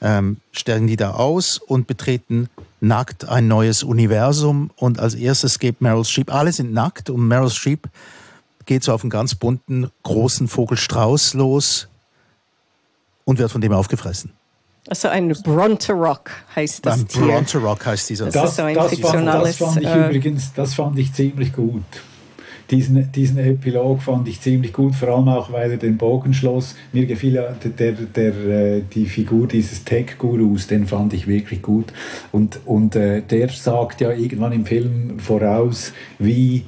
[0.00, 2.48] ähm, steigen die da aus und betreten
[2.80, 7.50] nackt ein neues Universum und als erstes geht Meryl Streep, alle sind nackt und Meryl
[7.50, 7.88] Streep
[8.66, 11.88] geht so auf einen ganz bunten, großen Vogelstrauß los
[13.24, 14.35] und wird von dem aufgefressen.
[14.88, 17.22] Also ein Bronterock heißt das ein Tier.
[17.22, 18.26] Bronterock heißt dieser.
[18.26, 21.12] Das, das, ist so ein das, fand, das fand ich äh, übrigens, das fand ich
[21.12, 21.82] ziemlich gut
[22.70, 26.74] diesen, diesen Epilog fand ich ziemlich gut, vor allem auch, weil er den Bogen schloss.
[26.92, 31.92] Mir gefiel der, der, der, die Figur dieses Tech-Gurus, den fand ich wirklich gut.
[32.32, 36.64] Und, und äh, der sagt ja irgendwann im Film voraus, wie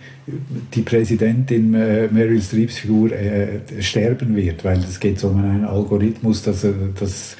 [0.75, 5.65] die Präsidentin äh, Meryl Streeps Figur äh, sterben wird, weil es geht so um einen
[5.65, 6.67] Algorithmus, dass,
[6.99, 7.37] dass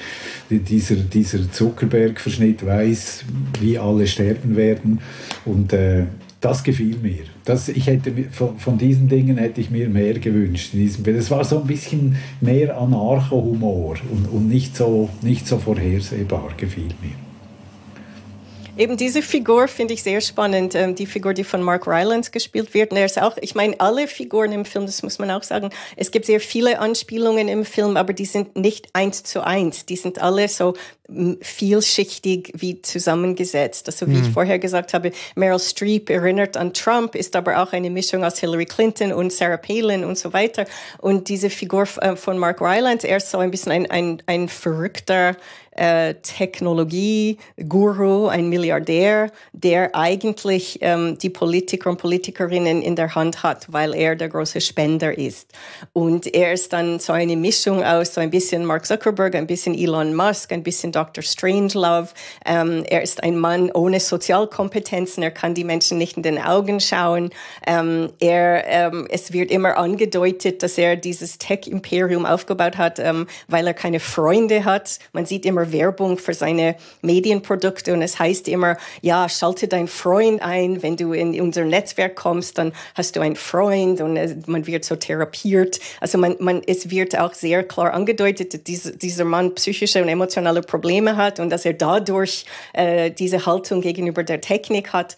[0.49, 3.25] dieser, dieser Zuckerberg-Verschnitt weiß,
[3.61, 4.99] wie alle sterben werden.
[5.45, 6.05] Und äh,
[6.41, 7.25] das gefiel mir.
[7.49, 10.75] Das, ich hätte, von, von, diesen Dingen hätte ich mir mehr gewünscht.
[11.03, 16.89] Das war so ein bisschen mehr Anarcho-Humor und, und nicht, so, nicht so vorhersehbar, gefiel
[17.01, 17.28] mir.
[18.79, 22.73] Eben diese Figur finde ich sehr spannend, ähm, die Figur, die von Mark Rylance gespielt
[22.73, 22.91] wird.
[22.91, 25.69] Und er ist auch, ich meine, alle Figuren im Film, das muss man auch sagen,
[25.97, 29.85] es gibt sehr viele Anspielungen im Film, aber die sind nicht eins zu eins.
[29.85, 30.75] Die sind alle so
[31.41, 33.87] vielschichtig wie zusammengesetzt.
[33.87, 34.23] Also wie mhm.
[34.23, 38.39] ich vorher gesagt habe, Meryl Streep erinnert an Trump, ist aber auch eine Mischung aus
[38.39, 40.65] Hillary Clinton und Sarah Palin und so weiter.
[40.99, 44.47] Und diese Figur äh, von Mark Rylance, er ist so ein bisschen ein, ein, ein
[44.47, 45.35] verrückter
[45.79, 53.71] äh, Technologie-Guru, ein Milliardär, der eigentlich ähm, die Politiker und Politikerinnen in der Hand hat,
[53.71, 55.53] weil er der große Spender ist.
[55.93, 59.73] Und er ist dann so eine Mischung aus so ein bisschen Mark Zuckerberg, ein bisschen
[59.73, 61.23] Elon Musk, ein bisschen Dr.
[61.23, 62.09] Strangelove.
[62.45, 66.81] Ähm, er ist ein Mann ohne Sozialkompetenzen, er kann die Menschen nicht in den Augen
[66.81, 67.29] schauen.
[67.65, 73.65] Ähm, er, ähm, es wird immer angedeutet, dass er dieses Tech-Imperium aufgebaut hat, ähm, weil
[73.65, 74.99] er keine Freunde hat.
[75.13, 80.41] Man sieht immer Werbung für seine Medienprodukte und es heißt immer, ja, schalte deinen Freund
[80.41, 84.67] ein, wenn du in unser Netzwerk kommst, dann hast du einen Freund und äh, man
[84.67, 85.79] wird so therapiert.
[86.01, 90.61] Also man, man, es wird auch sehr klar angedeutet, dass dieser, Mann psychische und emotionale
[90.61, 95.15] Probleme hat und dass er dadurch äh, diese Haltung gegenüber der Technik hat.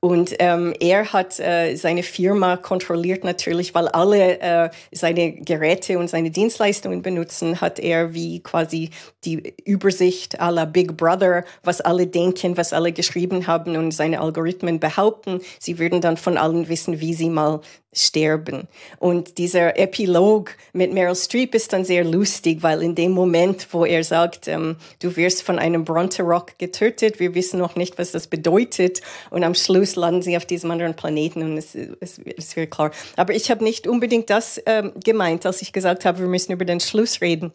[0.00, 6.08] Und ähm, er hat äh, seine Firma kontrolliert natürlich, weil alle äh, seine Geräte und
[6.08, 8.90] seine Dienstleistungen benutzen, hat er wie quasi
[9.24, 14.78] die Übersicht aller Big Brother, was alle denken, was alle geschrieben haben und seine Algorithmen
[14.78, 15.40] behaupten.
[15.58, 17.60] Sie würden dann von allen wissen, wie sie mal
[17.92, 18.68] sterben.
[18.98, 23.84] Und dieser Epilog mit Meryl Streep ist dann sehr lustig, weil in dem Moment, wo
[23.84, 28.12] er sagt, ähm, du wirst von einem Bronte Rock getötet, wir wissen noch nicht, was
[28.12, 29.00] das bedeutet.
[29.30, 32.90] Und am Schluss landen sie auf diesem anderen Planeten und es, es, es wird klar.
[33.16, 36.66] Aber ich habe nicht unbedingt das ähm, gemeint, als ich gesagt habe, wir müssen über
[36.66, 37.52] den Schluss reden.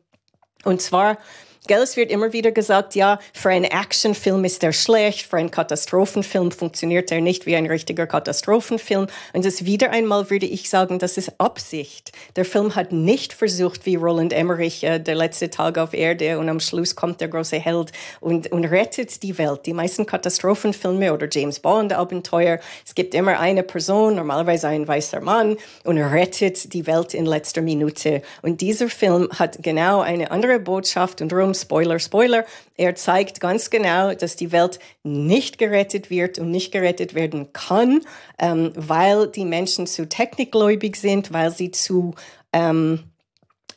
[0.63, 1.17] Und zwar
[1.65, 5.49] Gell, es wird immer wieder gesagt, ja, für einen Actionfilm ist er schlecht, für einen
[5.49, 9.07] Katastrophenfilm funktioniert er nicht wie ein richtiger Katastrophenfilm.
[9.31, 12.11] Und das wieder einmal würde ich sagen, das ist Absicht.
[12.35, 16.49] Der Film hat nicht versucht, wie Roland Emmerich, äh, der letzte Tag auf Erde und
[16.49, 19.65] am Schluss kommt der große Held und, und rettet die Welt.
[19.65, 25.21] Die meisten Katastrophenfilme oder James Bond Abenteuer, es gibt immer eine Person, normalerweise ein weißer
[25.21, 28.21] Mann, und rettet die Welt in letzter Minute.
[28.41, 33.69] Und dieser Film hat genau eine andere Botschaft und darum Spoiler, Spoiler, er zeigt ganz
[33.69, 38.01] genau, dass die Welt nicht gerettet wird und nicht gerettet werden kann,
[38.39, 42.15] ähm, weil die Menschen zu technikgläubig sind, weil sie zu,
[42.51, 43.03] ähm,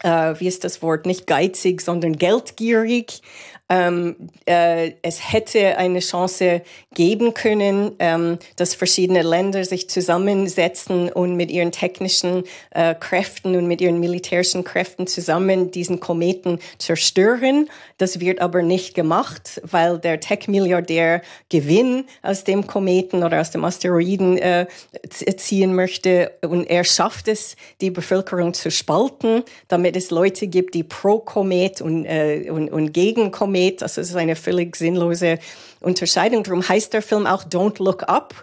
[0.02, 3.22] äh, wie ist das Wort, nicht geizig, sondern geldgierig
[3.68, 4.14] ähm,
[4.46, 6.62] äh, es hätte eine Chance
[6.94, 13.66] geben können, ähm, dass verschiedene Länder sich zusammensetzen und mit ihren technischen äh, Kräften und
[13.66, 17.68] mit ihren militärischen Kräften zusammen diesen Kometen zerstören.
[17.98, 23.64] Das wird aber nicht gemacht, weil der Tech-Milliardär Gewinn aus dem Kometen oder aus dem
[23.64, 24.66] Asteroiden äh,
[25.10, 30.84] ziehen möchte und er schafft es, die Bevölkerung zu spalten, damit es Leute gibt, die
[30.84, 33.82] pro Komet und, äh, und, und gegen Komet Komet.
[33.82, 35.38] Also es ist eine völlig sinnlose
[35.80, 36.42] Unterscheidung.
[36.42, 38.34] Darum heißt der Film auch Don't Look Up.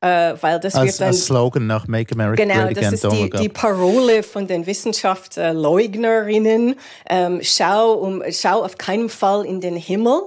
[0.00, 3.02] Äh, weil das als, wird dann, als Slogan nach Make America genau, Great Again, das
[3.02, 6.76] ist die, die Parole von den Wissenschaftsleugnerinnen.
[7.10, 10.20] Ähm, schau, um, schau auf keinen Fall in den Himmel,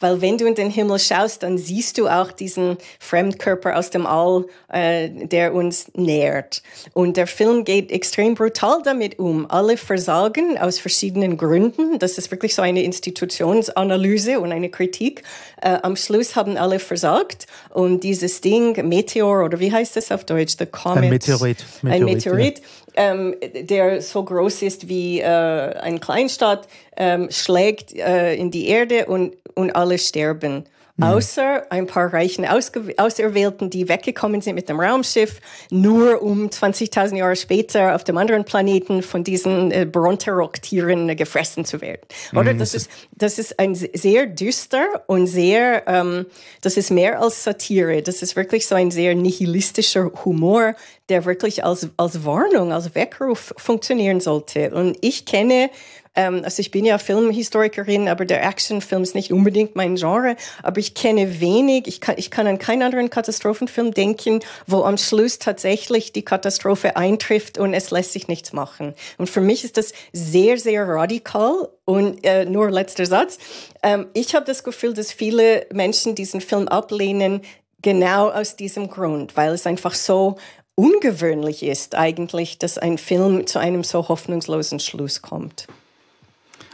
[0.00, 4.06] weil wenn du in den Himmel schaust, dann siehst du auch diesen Fremdkörper aus dem
[4.06, 6.62] All, äh, der uns nährt.
[6.92, 9.50] Und der Film geht extrem brutal damit um.
[9.50, 11.98] Alle versagen aus verschiedenen Gründen.
[11.98, 15.22] Das ist wirklich so eine Institutionsanalyse und eine Kritik.
[15.60, 20.24] Äh, am Schluss haben alle versagt und dieses Ding, Meteor oder wie heißt das auf
[20.24, 20.56] Deutsch?
[20.58, 21.04] The Comet.
[21.04, 21.64] Ein Meteorit.
[21.82, 22.58] Meteorit ein Meteorit.
[22.58, 22.64] Ja
[22.98, 29.06] ähm, der so groß ist wie äh, ein Kleinstadt, ähm, schlägt äh, in die Erde
[29.06, 30.64] und, und alle sterben.
[31.00, 37.36] Außer ein paar reichen Auserwählten, die weggekommen sind mit dem Raumschiff, nur um 20.000 Jahre
[37.36, 42.00] später auf dem anderen Planeten von diesen äh, Bronterock-Tieren äh, gefressen zu werden.
[42.32, 42.54] Oder?
[42.54, 46.26] Mhm, das, ist, das ist ein sehr düster und sehr, ähm,
[46.62, 48.02] das ist mehr als Satire.
[48.02, 50.74] Das ist wirklich so ein sehr nihilistischer Humor,
[51.08, 54.70] der wirklich als, als Warnung, als Weckruf funktionieren sollte.
[54.70, 55.70] Und ich kenne
[56.18, 60.34] ähm, also ich bin ja Filmhistorikerin, aber der Actionfilm ist nicht unbedingt mein Genre.
[60.64, 64.98] Aber ich kenne wenig, ich kann, ich kann an keinen anderen Katastrophenfilm denken, wo am
[64.98, 68.94] Schluss tatsächlich die Katastrophe eintrifft und es lässt sich nichts machen.
[69.16, 71.68] Und für mich ist das sehr, sehr radikal.
[71.84, 73.38] Und äh, nur letzter Satz.
[73.82, 77.40] Ähm, ich habe das Gefühl, dass viele Menschen diesen Film ablehnen,
[77.80, 80.36] genau aus diesem Grund, weil es einfach so
[80.74, 85.66] ungewöhnlich ist eigentlich, dass ein Film zu einem so hoffnungslosen Schluss kommt.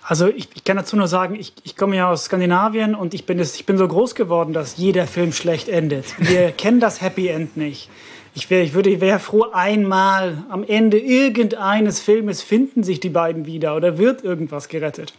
[0.07, 3.25] Also ich, ich, kann dazu nur sagen, ich, ich komme ja aus Skandinavien und ich
[3.25, 6.05] bin, es, ich bin so groß geworden, dass jeder Film schlecht endet.
[6.19, 7.88] Wir kennen das Happy End nicht.
[8.37, 13.47] Ich wäre ich würde, wäre froh, einmal am Ende irgendeines Filmes finden sich die beiden
[13.47, 15.14] wieder oder wird irgendwas gerettet.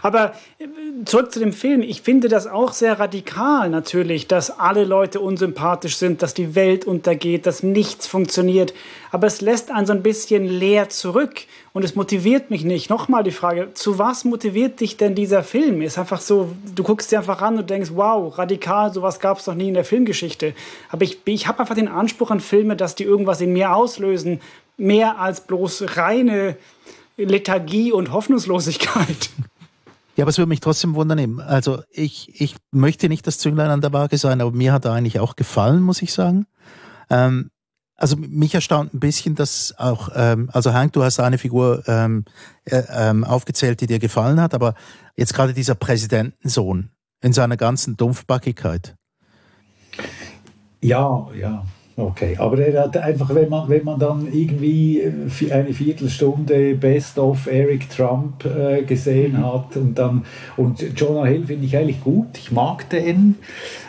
[0.00, 0.66] Aber äh,
[1.04, 1.82] zurück zu dem Film.
[1.82, 6.84] Ich finde das auch sehr radikal natürlich, dass alle Leute unsympathisch sind, dass die Welt
[6.84, 8.74] untergeht, dass nichts funktioniert.
[9.10, 11.46] Aber es lässt einen so ein bisschen leer zurück.
[11.74, 12.90] und es motiviert mich nicht.
[12.90, 15.80] Nochmal die Frage, zu was motiviert dich denn dieser Film?
[15.80, 19.46] Ist einfach so, du guckst dir einfach an und denkst, wow, radikal, sowas gab es
[19.46, 20.54] noch nie in der Filmgeschichte.
[20.90, 22.40] Aber ich, ich habe einfach den Anspruch an
[22.76, 24.40] dass die irgendwas in mir auslösen,
[24.76, 26.56] mehr als bloß reine
[27.16, 29.30] Lethargie und Hoffnungslosigkeit.
[30.14, 31.40] Ja, aber es würde mich trotzdem wundern.
[31.40, 34.92] Also ich, ich möchte nicht das Zünglein an der Waage sein, aber mir hat er
[34.92, 36.44] eigentlich auch gefallen, muss ich sagen.
[37.08, 37.50] Ähm,
[37.96, 42.26] also mich erstaunt ein bisschen, dass auch, ähm, also Hank, du hast eine Figur ähm,
[42.66, 44.74] äh, ähm, aufgezählt, die dir gefallen hat, aber
[45.16, 46.90] jetzt gerade dieser Präsidentensohn
[47.22, 48.94] in seiner ganzen Dumpfbackigkeit.
[50.82, 51.64] Ja, ja.
[51.94, 57.18] Okay, aber er hat einfach, wenn man, wenn man dann irgendwie äh, eine Viertelstunde Best
[57.18, 59.46] of Eric Trump äh, gesehen mhm.
[59.46, 60.24] hat und dann,
[60.56, 63.36] und Jonah Hill finde ich eigentlich gut, ich mag den,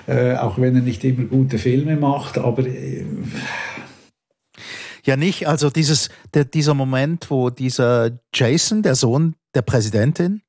[0.07, 3.05] äh, auch wenn er nicht immer gute Filme macht, aber äh,
[5.05, 10.41] ja nicht, also dieses, der, dieser Moment, wo dieser Jason, der Sohn der Präsidentin,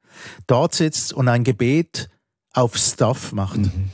[0.48, 2.08] dort sitzt und ein Gebet
[2.52, 3.58] auf Stuff macht.
[3.58, 3.90] Mhm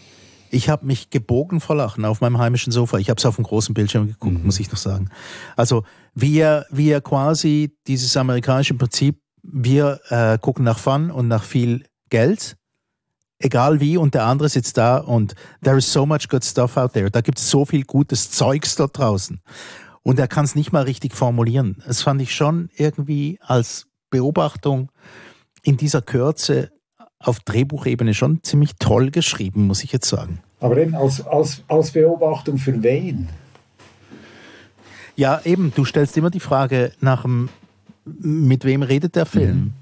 [0.51, 2.99] ich habe mich gebogen vor Lachen auf meinem heimischen Sofa.
[2.99, 4.45] Ich habe es auf dem großen Bildschirm geguckt, mhm.
[4.45, 5.09] muss ich noch sagen.
[5.57, 5.85] Also
[6.15, 11.45] wie er, wie er quasi dieses amerikanische Prinzip, wir äh, gucken nach Fun und nach
[11.45, 12.57] viel Geld,
[13.39, 16.93] egal wie, und der andere sitzt da und there is so much good stuff out
[16.93, 17.11] there.
[17.11, 19.41] Da gibt es so viel gutes Zeugs dort draußen.
[20.03, 21.83] Und er kann es nicht mal richtig formulieren.
[21.87, 24.91] Das fand ich schon irgendwie als Beobachtung
[25.63, 26.71] in dieser Kürze
[27.20, 30.40] auf Drehbuchebene schon ziemlich toll geschrieben, muss ich jetzt sagen.
[30.59, 33.28] Aber eben als, als, als Beobachtung für wen?
[35.16, 37.50] Ja, eben, du stellst immer die Frage nach dem,
[38.04, 39.56] mit wem redet der Film?
[39.56, 39.72] Mhm.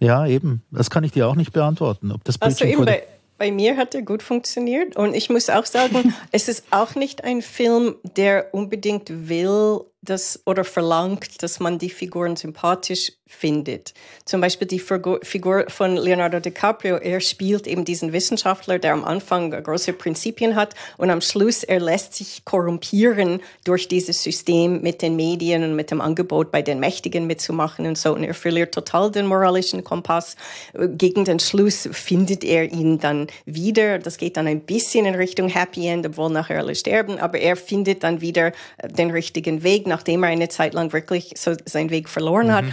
[0.00, 0.62] Ja, eben.
[0.72, 2.10] Das kann ich dir auch nicht beantworten.
[2.10, 3.04] Ob das also eben bei,
[3.38, 4.96] bei mir hat er gut funktioniert.
[4.96, 10.42] Und ich muss auch sagen, es ist auch nicht ein Film, der unbedingt will, das
[10.46, 13.94] oder verlangt, dass man die Figuren sympathisch findet.
[14.24, 19.50] Zum Beispiel die Figur von Leonardo DiCaprio, er spielt eben diesen Wissenschaftler, der am Anfang
[19.50, 25.16] große Prinzipien hat und am Schluss er lässt sich korrumpieren durch dieses System mit den
[25.16, 29.10] Medien und mit dem Angebot bei den Mächtigen mitzumachen und so und er verliert total
[29.10, 30.36] den moralischen Kompass.
[30.74, 33.98] Gegen den Schluss findet er ihn dann wieder.
[33.98, 37.56] Das geht dann ein bisschen in Richtung Happy End, obwohl nachher alle sterben, aber er
[37.56, 38.52] findet dann wieder
[38.84, 42.52] den richtigen Weg nachdem er eine Zeit lang wirklich so seinen Weg verloren mhm.
[42.52, 42.64] hat.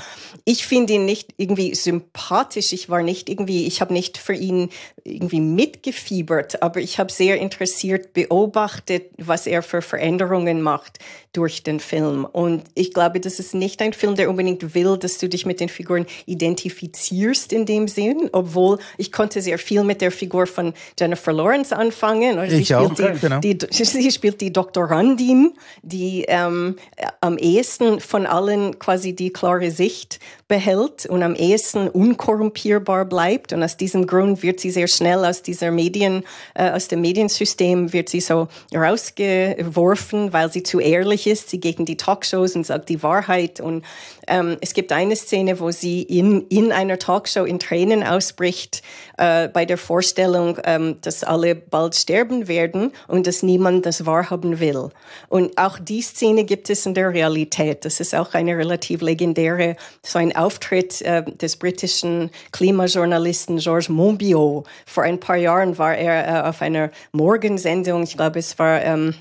[0.46, 2.72] Ich finde ihn nicht irgendwie sympathisch.
[2.72, 4.70] Ich war nicht irgendwie, ich habe nicht für ihn
[5.04, 11.00] irgendwie mitgefiebert, aber ich habe sehr interessiert beobachtet, was er für Veränderungen macht
[11.34, 12.26] durch den Film.
[12.26, 15.60] Und ich glaube, das ist nicht ein Film, der unbedingt will, dass du dich mit
[15.60, 20.74] den Figuren identifizierst in dem Sinn, obwohl ich konnte sehr viel mit der Figur von
[20.98, 22.40] Jennifer Lawrence anfangen.
[22.50, 23.40] Sie, ich spielt auch, die, genau.
[23.40, 25.54] die, sie spielt die Doktorandin,
[25.84, 26.78] die ähm,
[27.22, 33.54] am ehesten von allen quasi die klare Sicht behält und am ehesten unkorrumpierbar bleibt.
[33.54, 36.24] Und aus diesem Grund wird sie sehr schnell aus dieser Medien,
[36.56, 41.50] äh, aus dem Mediensystem wird sie so rausgeworfen, weil sie zu ehrlich ist.
[41.50, 43.60] Sie gegen die Talkshows und sagt die Wahrheit.
[43.60, 43.86] Und
[44.28, 48.82] ähm, es gibt eine Szene, wo sie in, in einer Talkshow in Tränen ausbricht
[49.18, 54.60] äh, bei der Vorstellung, ähm, dass alle bald sterben werden und dass niemand das wahrhaben
[54.60, 54.90] will.
[55.28, 57.86] Und auch die Szene gibt es in der Realität.
[57.86, 64.68] Das ist auch eine relativ legendäre, so ein Auftritt äh, des britischen Klimajournalisten Georges Monbiot.
[64.86, 69.14] Vor ein paar Jahren war er äh, auf einer Morgensendung, ich glaube es war ähm,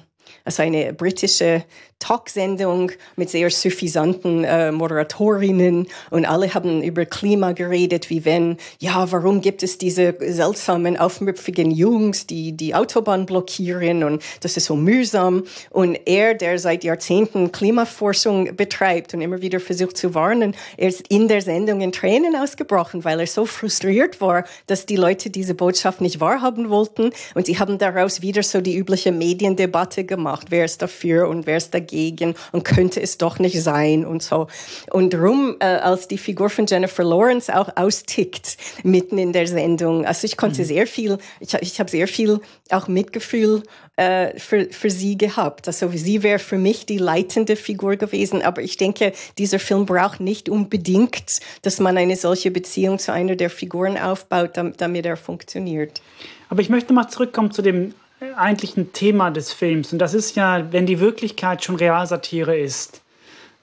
[0.45, 1.65] also eine britische
[1.99, 9.11] Talksendung mit sehr suffisanten äh, Moderatorinnen und alle haben über Klima geredet, wie wenn, ja,
[9.11, 14.77] warum gibt es diese seltsamen, aufmüpfigen Jungs, die die Autobahn blockieren und das ist so
[14.77, 15.45] mühsam.
[15.71, 21.09] Und er, der seit Jahrzehnten Klimaforschung betreibt und immer wieder versucht zu warnen, er ist
[21.09, 25.55] in der Sendung in Tränen ausgebrochen, weil er so frustriert war, dass die Leute diese
[25.55, 27.11] Botschaft nicht wahrhaben wollten.
[27.35, 31.57] Und sie haben daraus wieder so die übliche Mediendebatte gemacht, wer ist dafür und wer
[31.57, 34.49] ist dagegen dagegen und könnte es doch nicht sein und so.
[34.91, 40.05] Und drum, äh, als die Figur von Jennifer Lawrence auch austickt mitten in der Sendung,
[40.05, 40.67] also ich konnte mhm.
[40.67, 43.63] sehr viel, ich, ich habe sehr viel auch Mitgefühl
[43.97, 45.67] äh, für, für sie gehabt.
[45.67, 50.21] Also sie wäre für mich die leitende Figur gewesen, aber ich denke, dieser Film braucht
[50.21, 55.17] nicht unbedingt, dass man eine solche Beziehung zu einer der Figuren aufbaut, damit, damit er
[55.17, 56.01] funktioniert.
[56.49, 57.95] Aber ich möchte mal zurückkommen zu dem
[58.37, 59.93] eigentlich ein Thema des Films.
[59.93, 63.01] Und das ist ja, wenn die Wirklichkeit schon Realsatire ist,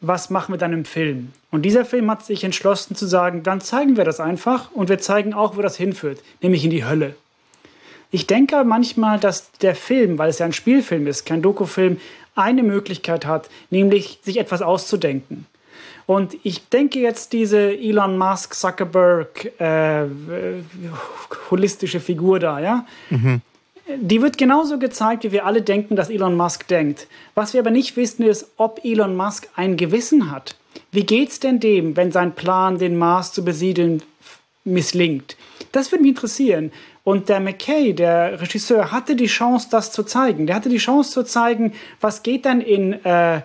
[0.02, 1.32] was machen wir dann im Film?
[1.52, 5.00] Und dieser Film hat sich entschlossen zu sagen, dann zeigen wir das einfach und wir
[5.00, 7.16] zeigen auch, wo das hinführt, nämlich in die Hölle.
[8.12, 12.00] Ich denke manchmal, dass der Film, weil es ja ein Spielfilm ist, kein Dokufilm,
[12.36, 15.48] eine Möglichkeit hat, nämlich sich etwas auszudenken.
[16.06, 20.04] Und ich denke jetzt, diese Elon Musk, Zuckerberg, äh,
[21.50, 23.42] holistische Figur da, ja, mhm.
[23.98, 27.08] Die wird genauso gezeigt, wie wir alle denken, dass Elon Musk denkt.
[27.36, 30.56] Was wir aber nicht wissen, ist, ob Elon Musk ein Gewissen hat.
[30.92, 34.02] Wie geht's denn dem, wenn sein Plan, den Mars zu besiedeln,
[34.64, 35.38] misslingt?
[35.72, 36.72] Das würde mich interessieren.
[37.04, 40.48] Und der McKay, der Regisseur, hatte die Chance, das zu zeigen.
[40.48, 43.42] Der hatte die Chance zu zeigen, was geht denn in äh,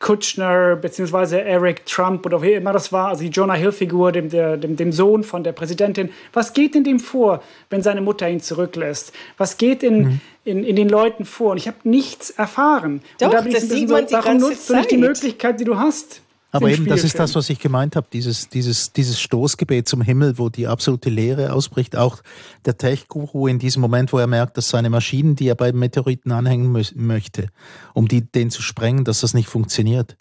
[0.00, 4.76] Kutschner beziehungsweise Eric Trump oder wie immer das war, also die Jonah Hill-Figur, dem, dem,
[4.76, 6.10] dem Sohn von der Präsidentin.
[6.32, 9.12] Was geht in dem vor, wenn seine Mutter ihn zurücklässt?
[9.36, 10.20] Was geht in, mhm.
[10.44, 11.52] in, in den Leuten vor?
[11.52, 13.02] Und ich habe nichts erfahren.
[13.18, 15.64] Doch, und da bin ich ein bisschen so, warum nutzt du nicht die Möglichkeit, die
[15.64, 16.22] du hast?
[16.52, 20.36] Aber eben, das ist das, was ich gemeint habe, dieses, dieses, dieses Stoßgebet zum Himmel,
[20.38, 21.96] wo die absolute Leere ausbricht.
[21.96, 22.22] Auch
[22.64, 26.32] der Tech-Guru in diesem Moment, wo er merkt, dass seine Maschinen, die er beim Meteoriten
[26.32, 27.48] anhängen möchte,
[27.94, 30.16] um die, den zu sprengen, dass das nicht funktioniert,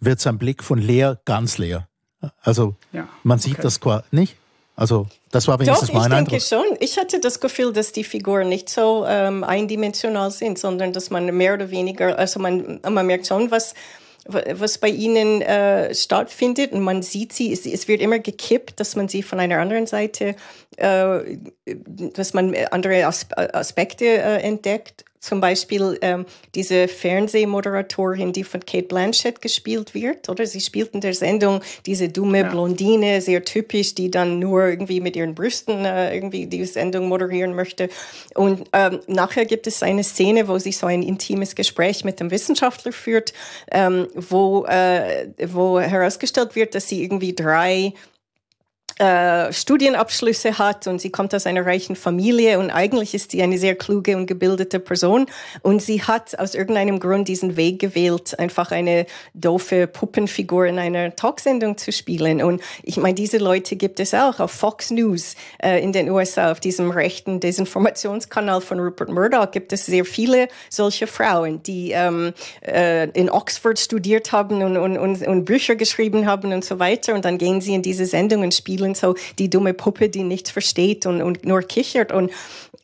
[0.00, 1.86] wird sein Blick von leer ganz leer.
[2.42, 3.62] Also ja, man sieht okay.
[3.62, 4.36] das quasi nicht.
[4.76, 6.36] Also das war wenigstens Doch, mein Eindruck.
[6.36, 6.76] Ich denke schon.
[6.80, 11.26] Ich hatte das Gefühl, dass die Figuren nicht so ähm, eindimensional sind, sondern dass man
[11.36, 13.74] mehr oder weniger, also man, man merkt schon, was
[14.26, 16.72] was bei ihnen äh, stattfindet.
[16.72, 19.86] Und man sieht sie, es, es, wird immer gekippt, dass man sie von einer anderen
[19.86, 20.36] Seite,
[20.76, 25.04] äh, dass man andere Aspekte äh, entdeckt.
[25.20, 30.46] Zum Beispiel ähm, diese Fernsehmoderatorin, die von Kate Blanchett gespielt wird, oder?
[30.46, 32.48] Sie spielt in der Sendung diese dumme ja.
[32.48, 37.54] Blondine, sehr typisch, die dann nur irgendwie mit ihren Brüsten äh, irgendwie die Sendung moderieren
[37.54, 37.90] möchte.
[38.34, 42.30] Und ähm, nachher gibt es eine Szene, wo sie so ein intimes Gespräch mit dem
[42.30, 43.34] Wissenschaftler führt,
[43.70, 47.92] ähm, wo, äh, wo herausgestellt wird, dass sie irgendwie drei
[49.00, 53.56] äh, Studienabschlüsse hat und sie kommt aus einer reichen Familie und eigentlich ist sie eine
[53.56, 55.24] sehr kluge und gebildete Person
[55.62, 61.16] und sie hat aus irgendeinem Grund diesen Weg gewählt, einfach eine doofe Puppenfigur in einer
[61.16, 62.42] Talksendung zu spielen.
[62.42, 66.52] Und ich meine, diese Leute gibt es auch auf Fox News äh, in den USA,
[66.52, 72.34] auf diesem rechten Desinformationskanal von Rupert Murdoch gibt es sehr viele solche Frauen, die ähm,
[72.60, 77.14] äh, in Oxford studiert haben und, und, und, und Bücher geschrieben haben und so weiter
[77.14, 80.50] und dann gehen sie in diese Sendungen spielen und so die dumme Puppe, die nichts
[80.50, 82.12] versteht und, und nur kichert.
[82.12, 82.30] Und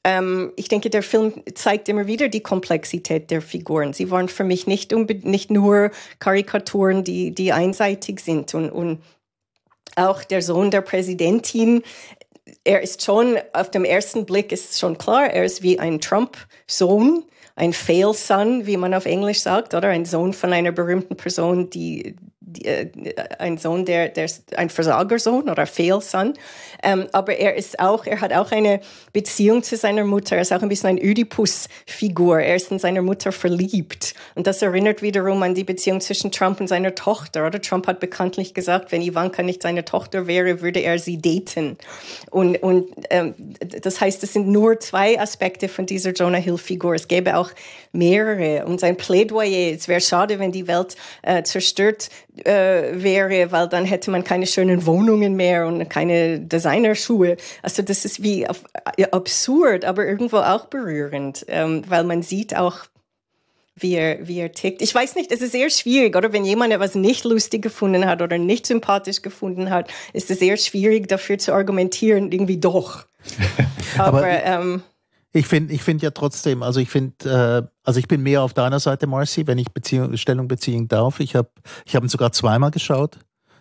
[0.05, 3.93] ähm, ich denke, der Film zeigt immer wieder die Komplexität der Figuren.
[3.93, 8.55] Sie waren für mich nicht, nicht nur Karikaturen, die, die einseitig sind.
[8.55, 9.03] Und, und
[9.97, 11.83] auch der Sohn der Präsidentin,
[12.65, 17.25] er ist schon, auf dem ersten Blick ist schon klar, er ist wie ein Trump-Sohn
[17.57, 21.71] ein Fail Son, wie man auf Englisch sagt, oder ein Sohn von einer berühmten Person,
[21.71, 22.15] die,
[23.39, 26.35] ein Sohn, der, der ein Versagersohn oder Fehlsohn.
[26.83, 28.81] Ähm, aber er ist auch, er hat auch eine
[29.13, 30.37] Beziehung zu seiner Mutter.
[30.37, 32.41] Er ist auch ein bisschen ein Oedipus-Figur.
[32.41, 34.15] Er ist in seiner Mutter verliebt.
[34.37, 37.47] Und das erinnert wiederum an die Beziehung zwischen Trump und seiner Tochter.
[37.47, 41.77] Oder Trump hat bekanntlich gesagt, wenn Ivanka nicht seine Tochter wäre, würde er sie daten.
[42.31, 46.95] Und, und ähm, das heißt, es sind nur zwei Aspekte von dieser Jonah Hill-Figur.
[46.95, 47.51] Es gäbe auch
[47.91, 48.67] mehrere.
[48.67, 52.09] Und sein Plädoyer, es wäre schade, wenn die Welt äh, zerstört
[52.45, 57.37] äh, wäre, weil dann hätte man keine schönen Wohnungen mehr und keine Designerschuhe.
[57.63, 58.65] Also das ist wie auf,
[58.97, 62.87] ja, absurd, aber irgendwo auch berührend, ähm, weil man sieht auch,
[63.79, 64.81] wie er, wie er tickt.
[64.81, 68.23] Ich weiß nicht, es ist sehr schwierig, oder wenn jemand etwas nicht lustig gefunden hat
[68.23, 73.05] oder nicht sympathisch gefunden hat, ist es sehr schwierig dafür zu argumentieren, irgendwie doch.
[73.99, 74.83] aber, aber ähm,
[75.37, 78.55] ich finde ich find ja trotzdem, also ich finde, äh, also ich bin mehr auf
[78.55, 81.21] deiner Seite, Marcy, wenn ich Beziehung, Stellung beziehen darf.
[81.21, 81.51] Ich habe
[81.85, 83.19] ich hab ihn sogar zweimal geschaut,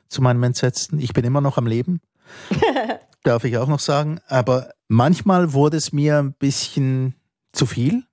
[0.07, 0.99] zu meinem Entsetzen.
[0.99, 2.01] Ich bin immer noch am Leben,
[3.23, 4.19] darf ich auch noch sagen.
[4.27, 7.15] Aber manchmal wurde es mir ein bisschen
[7.51, 8.03] zu viel.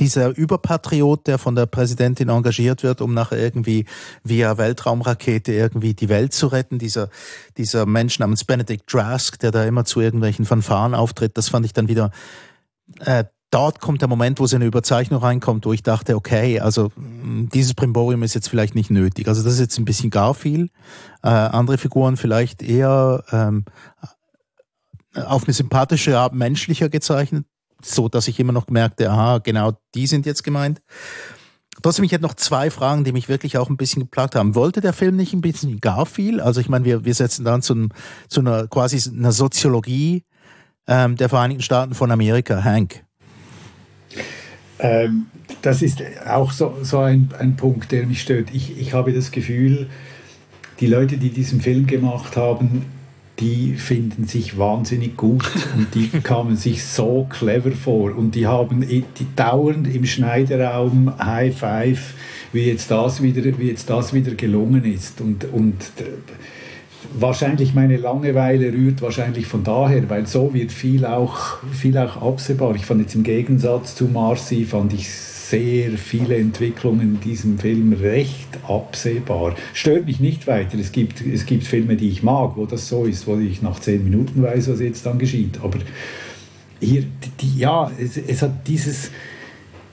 [0.00, 3.84] Dieser Überpatriot, der von der Präsidentin engagiert wird, um nachher irgendwie
[4.22, 6.78] via Weltraumrakete irgendwie die Welt zu retten.
[6.78, 7.10] Dieser,
[7.56, 11.72] dieser Mensch namens Benedict Drask, der da immer zu irgendwelchen Fanfaren auftritt, das fand ich
[11.72, 12.12] dann wieder
[13.00, 16.90] äh, dort kommt der Moment, wo so eine Überzeichnung reinkommt, wo ich dachte, okay, also
[16.96, 19.28] dieses Primborium ist jetzt vielleicht nicht nötig.
[19.28, 20.70] Also das ist jetzt ein bisschen gar viel.
[21.22, 23.64] Äh, andere Figuren vielleicht eher ähm,
[25.14, 27.46] auf eine sympathische Art menschlicher gezeichnet,
[27.82, 30.80] so dass ich immer noch merkte, aha, genau, die sind jetzt gemeint.
[31.80, 34.56] Trotzdem, ich hätte noch zwei Fragen, die mich wirklich auch ein bisschen geplagt haben.
[34.56, 36.40] Wollte der Film nicht ein bisschen gar viel?
[36.40, 37.88] Also ich meine, wir, wir setzen dann zu,
[38.28, 40.24] zu einer quasi einer Soziologie
[40.88, 43.04] ähm, der Vereinigten Staaten von Amerika, Hank?
[44.78, 45.26] Ähm,
[45.62, 48.48] das ist auch so, so ein, ein Punkt, der mich stört.
[48.52, 49.88] Ich, ich habe das Gefühl,
[50.80, 52.86] die Leute, die diesen Film gemacht haben,
[53.40, 58.80] die finden sich wahnsinnig gut und die kamen sich so clever vor und die haben
[58.80, 59.04] die
[59.36, 62.14] dauernd im Schneideraum High Five,
[62.52, 65.76] wie jetzt das wieder, wie jetzt das wieder gelungen ist und, und
[67.14, 72.74] wahrscheinlich meine Langeweile rührt wahrscheinlich von daher, weil so wird viel auch, viel auch absehbar.
[72.74, 77.94] Ich fand jetzt im Gegensatz zu Marcy, fand ich sehr viele Entwicklungen in diesem Film
[77.94, 79.54] recht absehbar.
[79.72, 80.78] Stört mich nicht weiter.
[80.78, 83.80] Es gibt, es gibt Filme, die ich mag, wo das so ist, wo ich nach
[83.80, 85.60] zehn Minuten weiß, was jetzt dann geschieht.
[85.62, 85.78] Aber
[86.80, 87.04] hier,
[87.40, 89.10] die, ja, es, es hat dieses,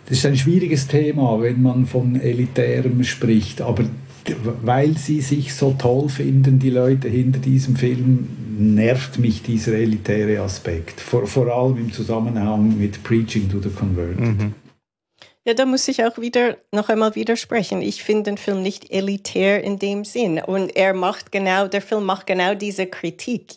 [0.07, 3.85] das ist ein schwieriges Thema, wenn man von Elitärem spricht, aber
[4.61, 10.41] weil sie sich so toll finden, die Leute hinter diesem Film, nervt mich dieser elitäre
[10.41, 11.01] Aspekt.
[11.01, 14.19] Vor, vor allem im Zusammenhang mit Preaching to the Converted.
[14.19, 14.53] Mhm.
[15.47, 17.83] Ja, da muss ich auch wieder noch einmal widersprechen.
[17.83, 20.39] Ich finde den Film nicht elitär in dem Sinn.
[20.39, 23.53] Und er macht genau, der Film macht genau diese Kritik,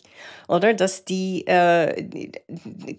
[0.47, 0.75] oder?
[0.75, 2.29] Dass die, äh,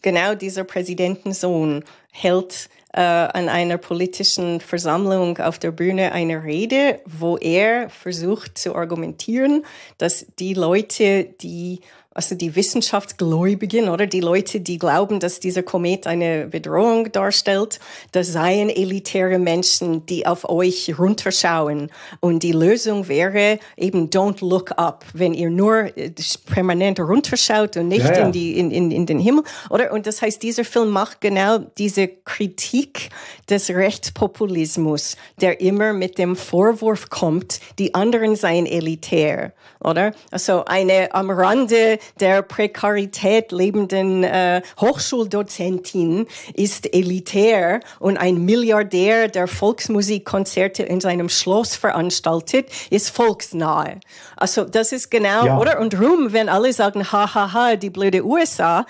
[0.02, 7.36] genau dieser Präsidentensohn hält äh, an einer politischen Versammlung auf der Bühne eine Rede, wo
[7.36, 9.64] er versucht zu argumentieren,
[9.98, 11.80] dass die Leute, die
[12.12, 17.78] also die Wissenschaftsgläubigen oder die Leute, die glauben, dass dieser Komet eine Bedrohung darstellt,
[18.10, 21.88] das seien elitäre Menschen, die auf euch runterschauen.
[22.18, 26.10] Und die Lösung wäre eben don't look up, wenn ihr nur äh,
[26.46, 28.26] permanent runterschaut und nicht ja, ja.
[28.26, 29.44] In, die, in, in, in den Himmel.
[29.70, 29.92] Oder?
[29.92, 33.10] Und das heißt, dieser Film macht genau diese Kritik
[33.48, 39.52] des Rechtspopulismus, der immer mit dem Vorwurf kommt, die anderen seien elitär.
[39.82, 40.12] Oder?
[40.30, 49.48] Also eine am Rande der Prekarität lebenden äh, Hochschuldozentin ist elitär und ein Milliardär, der
[49.48, 54.00] Volksmusikkonzerte in seinem Schloss veranstaltet, ist volksnahe.
[54.36, 55.58] Also das ist genau, ja.
[55.58, 55.80] oder?
[55.80, 58.84] Und rum, wenn alle sagen, ha, ha, ha, die blöde USA,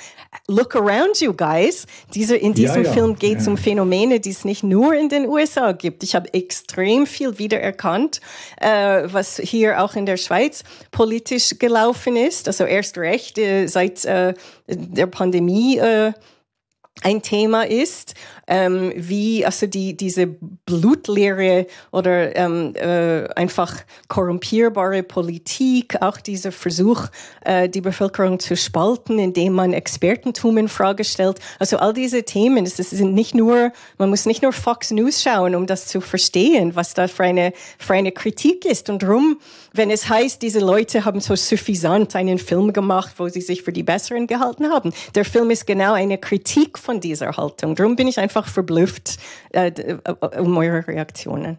[0.48, 1.86] look around you guys.
[2.14, 2.92] Diese, in diesem ja, ja.
[2.92, 6.02] Film geht es um Phänomene, die es nicht nur in den USA gibt.
[6.02, 8.20] Ich habe extrem viel wiedererkannt,
[8.60, 12.48] äh, was hier auch in der Schweiz politisch gelaufen ist.
[12.48, 14.34] Also erst recht äh, seit äh,
[14.66, 16.12] der Pandemie äh,
[17.02, 18.14] ein Thema ist,
[18.46, 23.74] ähm, wie also die diese blutleere oder ähm, äh, einfach
[24.08, 27.06] korrumpierbare Politik, auch dieser Versuch,
[27.44, 31.38] äh, die Bevölkerung zu spalten, indem man Expertentum in Frage stellt.
[31.58, 35.54] Also all diese Themen, es sind nicht nur, man muss nicht nur Fox News schauen,
[35.54, 38.90] um das zu verstehen, was da für eine für eine Kritik ist.
[38.90, 39.40] Und drum,
[39.72, 43.72] wenn es heißt, diese Leute haben so suffisant einen Film gemacht, wo sie sich für
[43.72, 47.74] die Besseren gehalten haben, der Film ist genau eine Kritik von dieser Haltung.
[47.74, 49.18] Darum bin ich einfach verblüfft
[49.50, 51.58] äh, äh, um eure Reaktionen.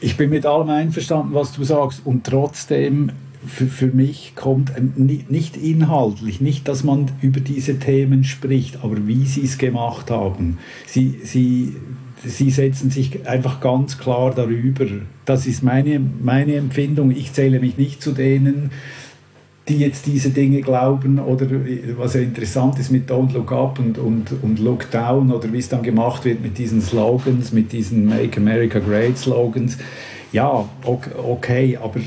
[0.00, 3.12] Ich bin mit allem einverstanden, was du sagst und trotzdem
[3.46, 9.26] für, für mich kommt nicht inhaltlich, nicht, dass man über diese Themen spricht, aber wie
[9.26, 10.58] sie es gemacht haben.
[10.86, 11.76] Sie, sie,
[12.24, 14.86] sie setzen sich einfach ganz klar darüber.
[15.24, 17.10] Das ist meine, meine Empfindung.
[17.10, 18.70] Ich zähle mich nicht zu denen,
[19.68, 21.46] die jetzt diese Dinge glauben oder
[21.96, 25.58] was ja interessant ist mit Don't Look Up und, und, und Look Down oder wie
[25.58, 29.78] es dann gemacht wird mit diesen Slogans, mit diesen Make America Great Slogans.
[30.32, 32.00] Ja, okay, aber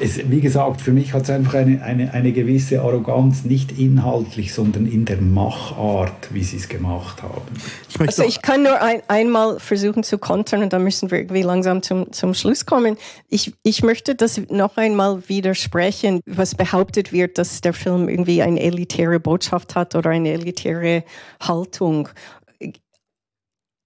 [0.00, 4.52] es, wie gesagt, für mich hat es einfach eine, eine, eine gewisse Arroganz, nicht inhaltlich,
[4.52, 7.42] sondern in der Machart, wie sie es gemacht haben.
[7.88, 11.42] Ich also ich kann nur ein, einmal versuchen zu kontern und dann müssen wir irgendwie
[11.42, 12.96] langsam zum, zum Schluss kommen.
[13.28, 18.60] Ich, ich möchte das noch einmal widersprechen, was behauptet wird, dass der Film irgendwie eine
[18.60, 21.04] elitäre Botschaft hat oder eine elitäre
[21.40, 22.08] Haltung.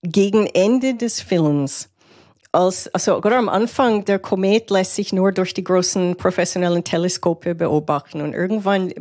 [0.03, 1.90] Gegen Ende des Films
[2.53, 7.55] als, also gerade am Anfang, der Komet lässt sich nur durch die großen professionellen Teleskope
[7.55, 8.93] beobachten und irgendwann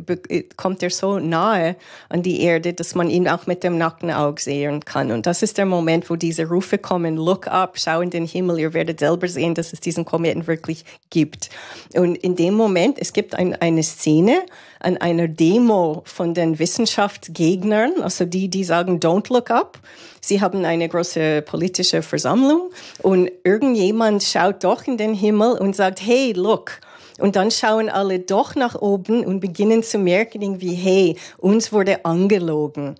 [0.56, 1.74] kommt er so nahe
[2.08, 5.10] an die Erde, dass man ihn auch mit dem nackten Auge sehen kann.
[5.10, 8.60] Und das ist der Moment, wo diese Rufe kommen, look up, schau in den Himmel,
[8.60, 11.50] ihr werdet selber sehen, dass es diesen Kometen wirklich gibt.
[11.94, 14.42] Und in dem Moment, es gibt ein, eine Szene,
[14.80, 19.78] an einer Demo von den Wissenschaftsgegnern, also die, die sagen, don't look up.
[20.20, 22.70] Sie haben eine große politische Versammlung
[23.02, 26.80] und irgendjemand schaut doch in den Himmel und sagt, hey, look.
[27.18, 32.04] Und dann schauen alle doch nach oben und beginnen zu merken, wie, hey, uns wurde
[32.04, 32.96] angelogen.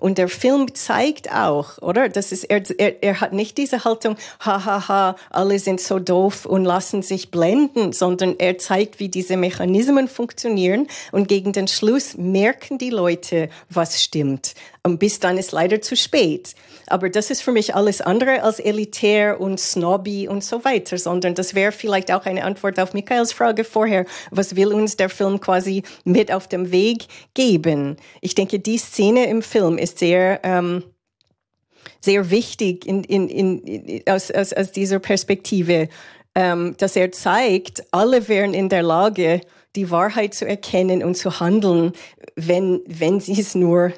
[0.00, 2.08] Und der Film zeigt auch, oder?
[2.08, 5.98] Das ist, er, er, er hat nicht diese Haltung, hahaha, ha, ha, alle sind so
[5.98, 10.86] doof und lassen sich blenden, sondern er zeigt, wie diese Mechanismen funktionieren.
[11.12, 14.54] Und gegen den Schluss merken die Leute, was stimmt.
[14.82, 16.54] Und bis dann ist leider zu spät.
[16.86, 21.34] Aber das ist für mich alles andere als elitär und snobby und so weiter, sondern
[21.34, 24.06] das wäre vielleicht auch eine Antwort auf Michaels Frage vorher.
[24.30, 27.96] Was will uns der Film quasi mit auf dem Weg geben?
[28.22, 30.82] Ich denke, die Szene im Film ist sehr, ähm,
[32.00, 35.88] sehr wichtig in, in, in, aus, aus, aus dieser Perspektive,
[36.34, 39.42] ähm, dass er zeigt, alle wären in der Lage,
[39.76, 41.92] die Wahrheit zu erkennen und zu handeln,
[42.34, 43.92] wenn, wenn sie es nur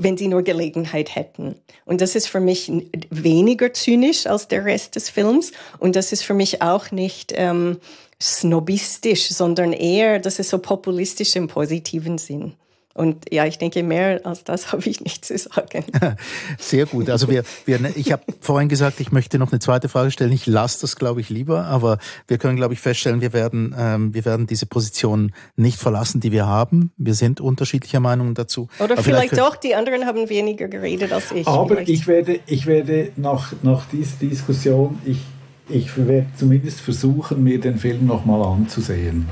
[0.00, 1.56] wenn sie nur Gelegenheit hätten.
[1.84, 2.70] Und das ist für mich
[3.10, 5.52] weniger zynisch als der Rest des Films.
[5.78, 7.78] Und das ist für mich auch nicht ähm,
[8.20, 12.54] snobistisch, sondern eher, das ist so populistisch im positiven Sinn.
[12.94, 15.84] Und ja, ich denke, mehr als das habe ich nicht zu sagen.
[16.58, 17.08] Sehr gut.
[17.10, 20.32] Also wir, wir ich habe vorhin gesagt, ich möchte noch eine zweite Frage stellen.
[20.32, 24.14] Ich lasse das, glaube ich, lieber, aber wir können, glaube ich, feststellen, wir werden, ähm,
[24.14, 26.92] wir werden diese Position nicht verlassen, die wir haben.
[26.96, 28.68] Wir sind unterschiedlicher Meinung dazu.
[28.78, 31.46] Oder aber vielleicht, vielleicht doch, die anderen haben weniger geredet als ich.
[31.46, 31.88] Aber vielleicht.
[31.88, 35.20] ich werde, ich werde nach, nach dieser Diskussion, ich,
[35.68, 39.28] ich werde zumindest versuchen, mir den Film nochmal anzusehen.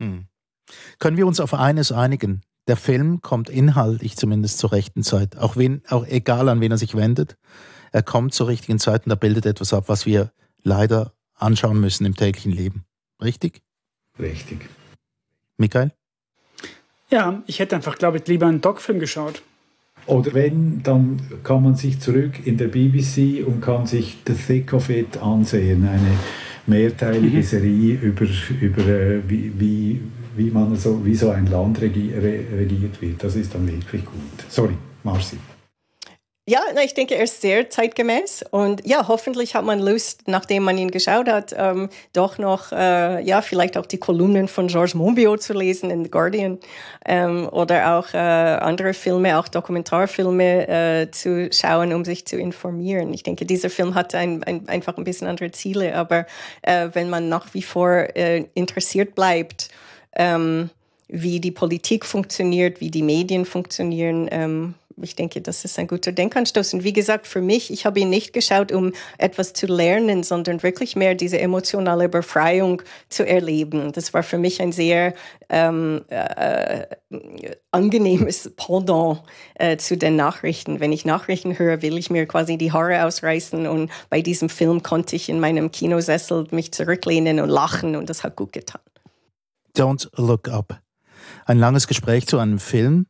[0.00, 0.26] Hm.
[0.98, 2.42] Können wir uns auf eines einigen?
[2.66, 6.78] Der Film kommt inhaltlich zumindest zur rechten Zeit, auch, wen, auch egal an wen er
[6.78, 7.36] sich wendet.
[7.92, 10.32] Er kommt zur richtigen Zeit und er bildet etwas ab, was wir
[10.62, 12.84] leider anschauen müssen im täglichen Leben.
[13.22, 13.62] Richtig?
[14.18, 14.68] Richtig.
[15.56, 15.92] Michael?
[17.10, 19.42] Ja, ich hätte einfach, glaube ich, lieber einen Doc-Film geschaut.
[20.06, 24.72] Oder wenn, dann kann man sich zurück in der BBC und kann sich The Thick
[24.72, 25.86] of It ansehen.
[25.86, 26.18] Eine
[26.66, 27.42] mehrteilige mhm.
[27.42, 28.26] Serie über,
[28.60, 30.00] über äh, wie, wie,
[30.38, 33.22] wie, man so, wie so ein Land regiert wird.
[33.22, 34.44] Das ist dann wirklich gut.
[34.48, 35.36] Sorry, Marci.
[36.50, 40.78] Ja, ich denke, er ist sehr zeitgemäß und ja, hoffentlich hat man Lust, nachdem man
[40.78, 45.42] ihn geschaut hat, ähm, doch noch, äh, ja, vielleicht auch die Kolumnen von Georges Monbiot
[45.42, 46.56] zu lesen in The Guardian
[47.04, 53.12] ähm, oder auch äh, andere Filme, auch Dokumentarfilme äh, zu schauen, um sich zu informieren.
[53.12, 56.24] Ich denke, dieser Film hat ein, ein, einfach ein bisschen andere Ziele, aber
[56.62, 59.68] äh, wenn man nach wie vor äh, interessiert bleibt,
[60.18, 60.70] ähm,
[61.08, 66.12] wie die Politik funktioniert, wie die Medien funktionieren, ähm, ich denke, das ist ein guter
[66.12, 66.74] Denkanstoß.
[66.74, 70.62] Und wie gesagt, für mich, ich habe ihn nicht geschaut, um etwas zu lernen, sondern
[70.62, 73.92] wirklich mehr diese emotionale Befreiung zu erleben.
[73.92, 75.14] Das war für mich ein sehr
[75.48, 76.86] ähm, äh,
[77.70, 79.22] angenehmes Pendant
[79.54, 80.80] äh, zu den Nachrichten.
[80.80, 83.66] Wenn ich Nachrichten höre, will ich mir quasi die Haare ausreißen.
[83.66, 88.24] Und bei diesem Film konnte ich in meinem Kinosessel mich zurücklehnen und lachen und das
[88.24, 88.80] hat gut getan.
[89.78, 90.80] Don't Look Up.
[91.46, 93.06] Ein langes Gespräch zu einem Film,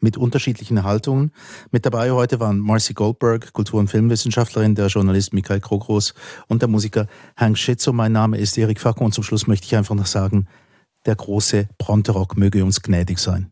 [0.00, 1.32] mit unterschiedlichen Haltungen.
[1.70, 6.14] Mit dabei heute waren Marcy Goldberg, Kultur- und Filmwissenschaftlerin, der Journalist Michael Krogros
[6.46, 7.92] und der Musiker Hank Schitzo.
[7.92, 10.46] Mein Name ist Erik Facko und zum Schluss möchte ich einfach noch sagen,
[11.06, 13.50] der große Bronterock möge uns gnädig sein.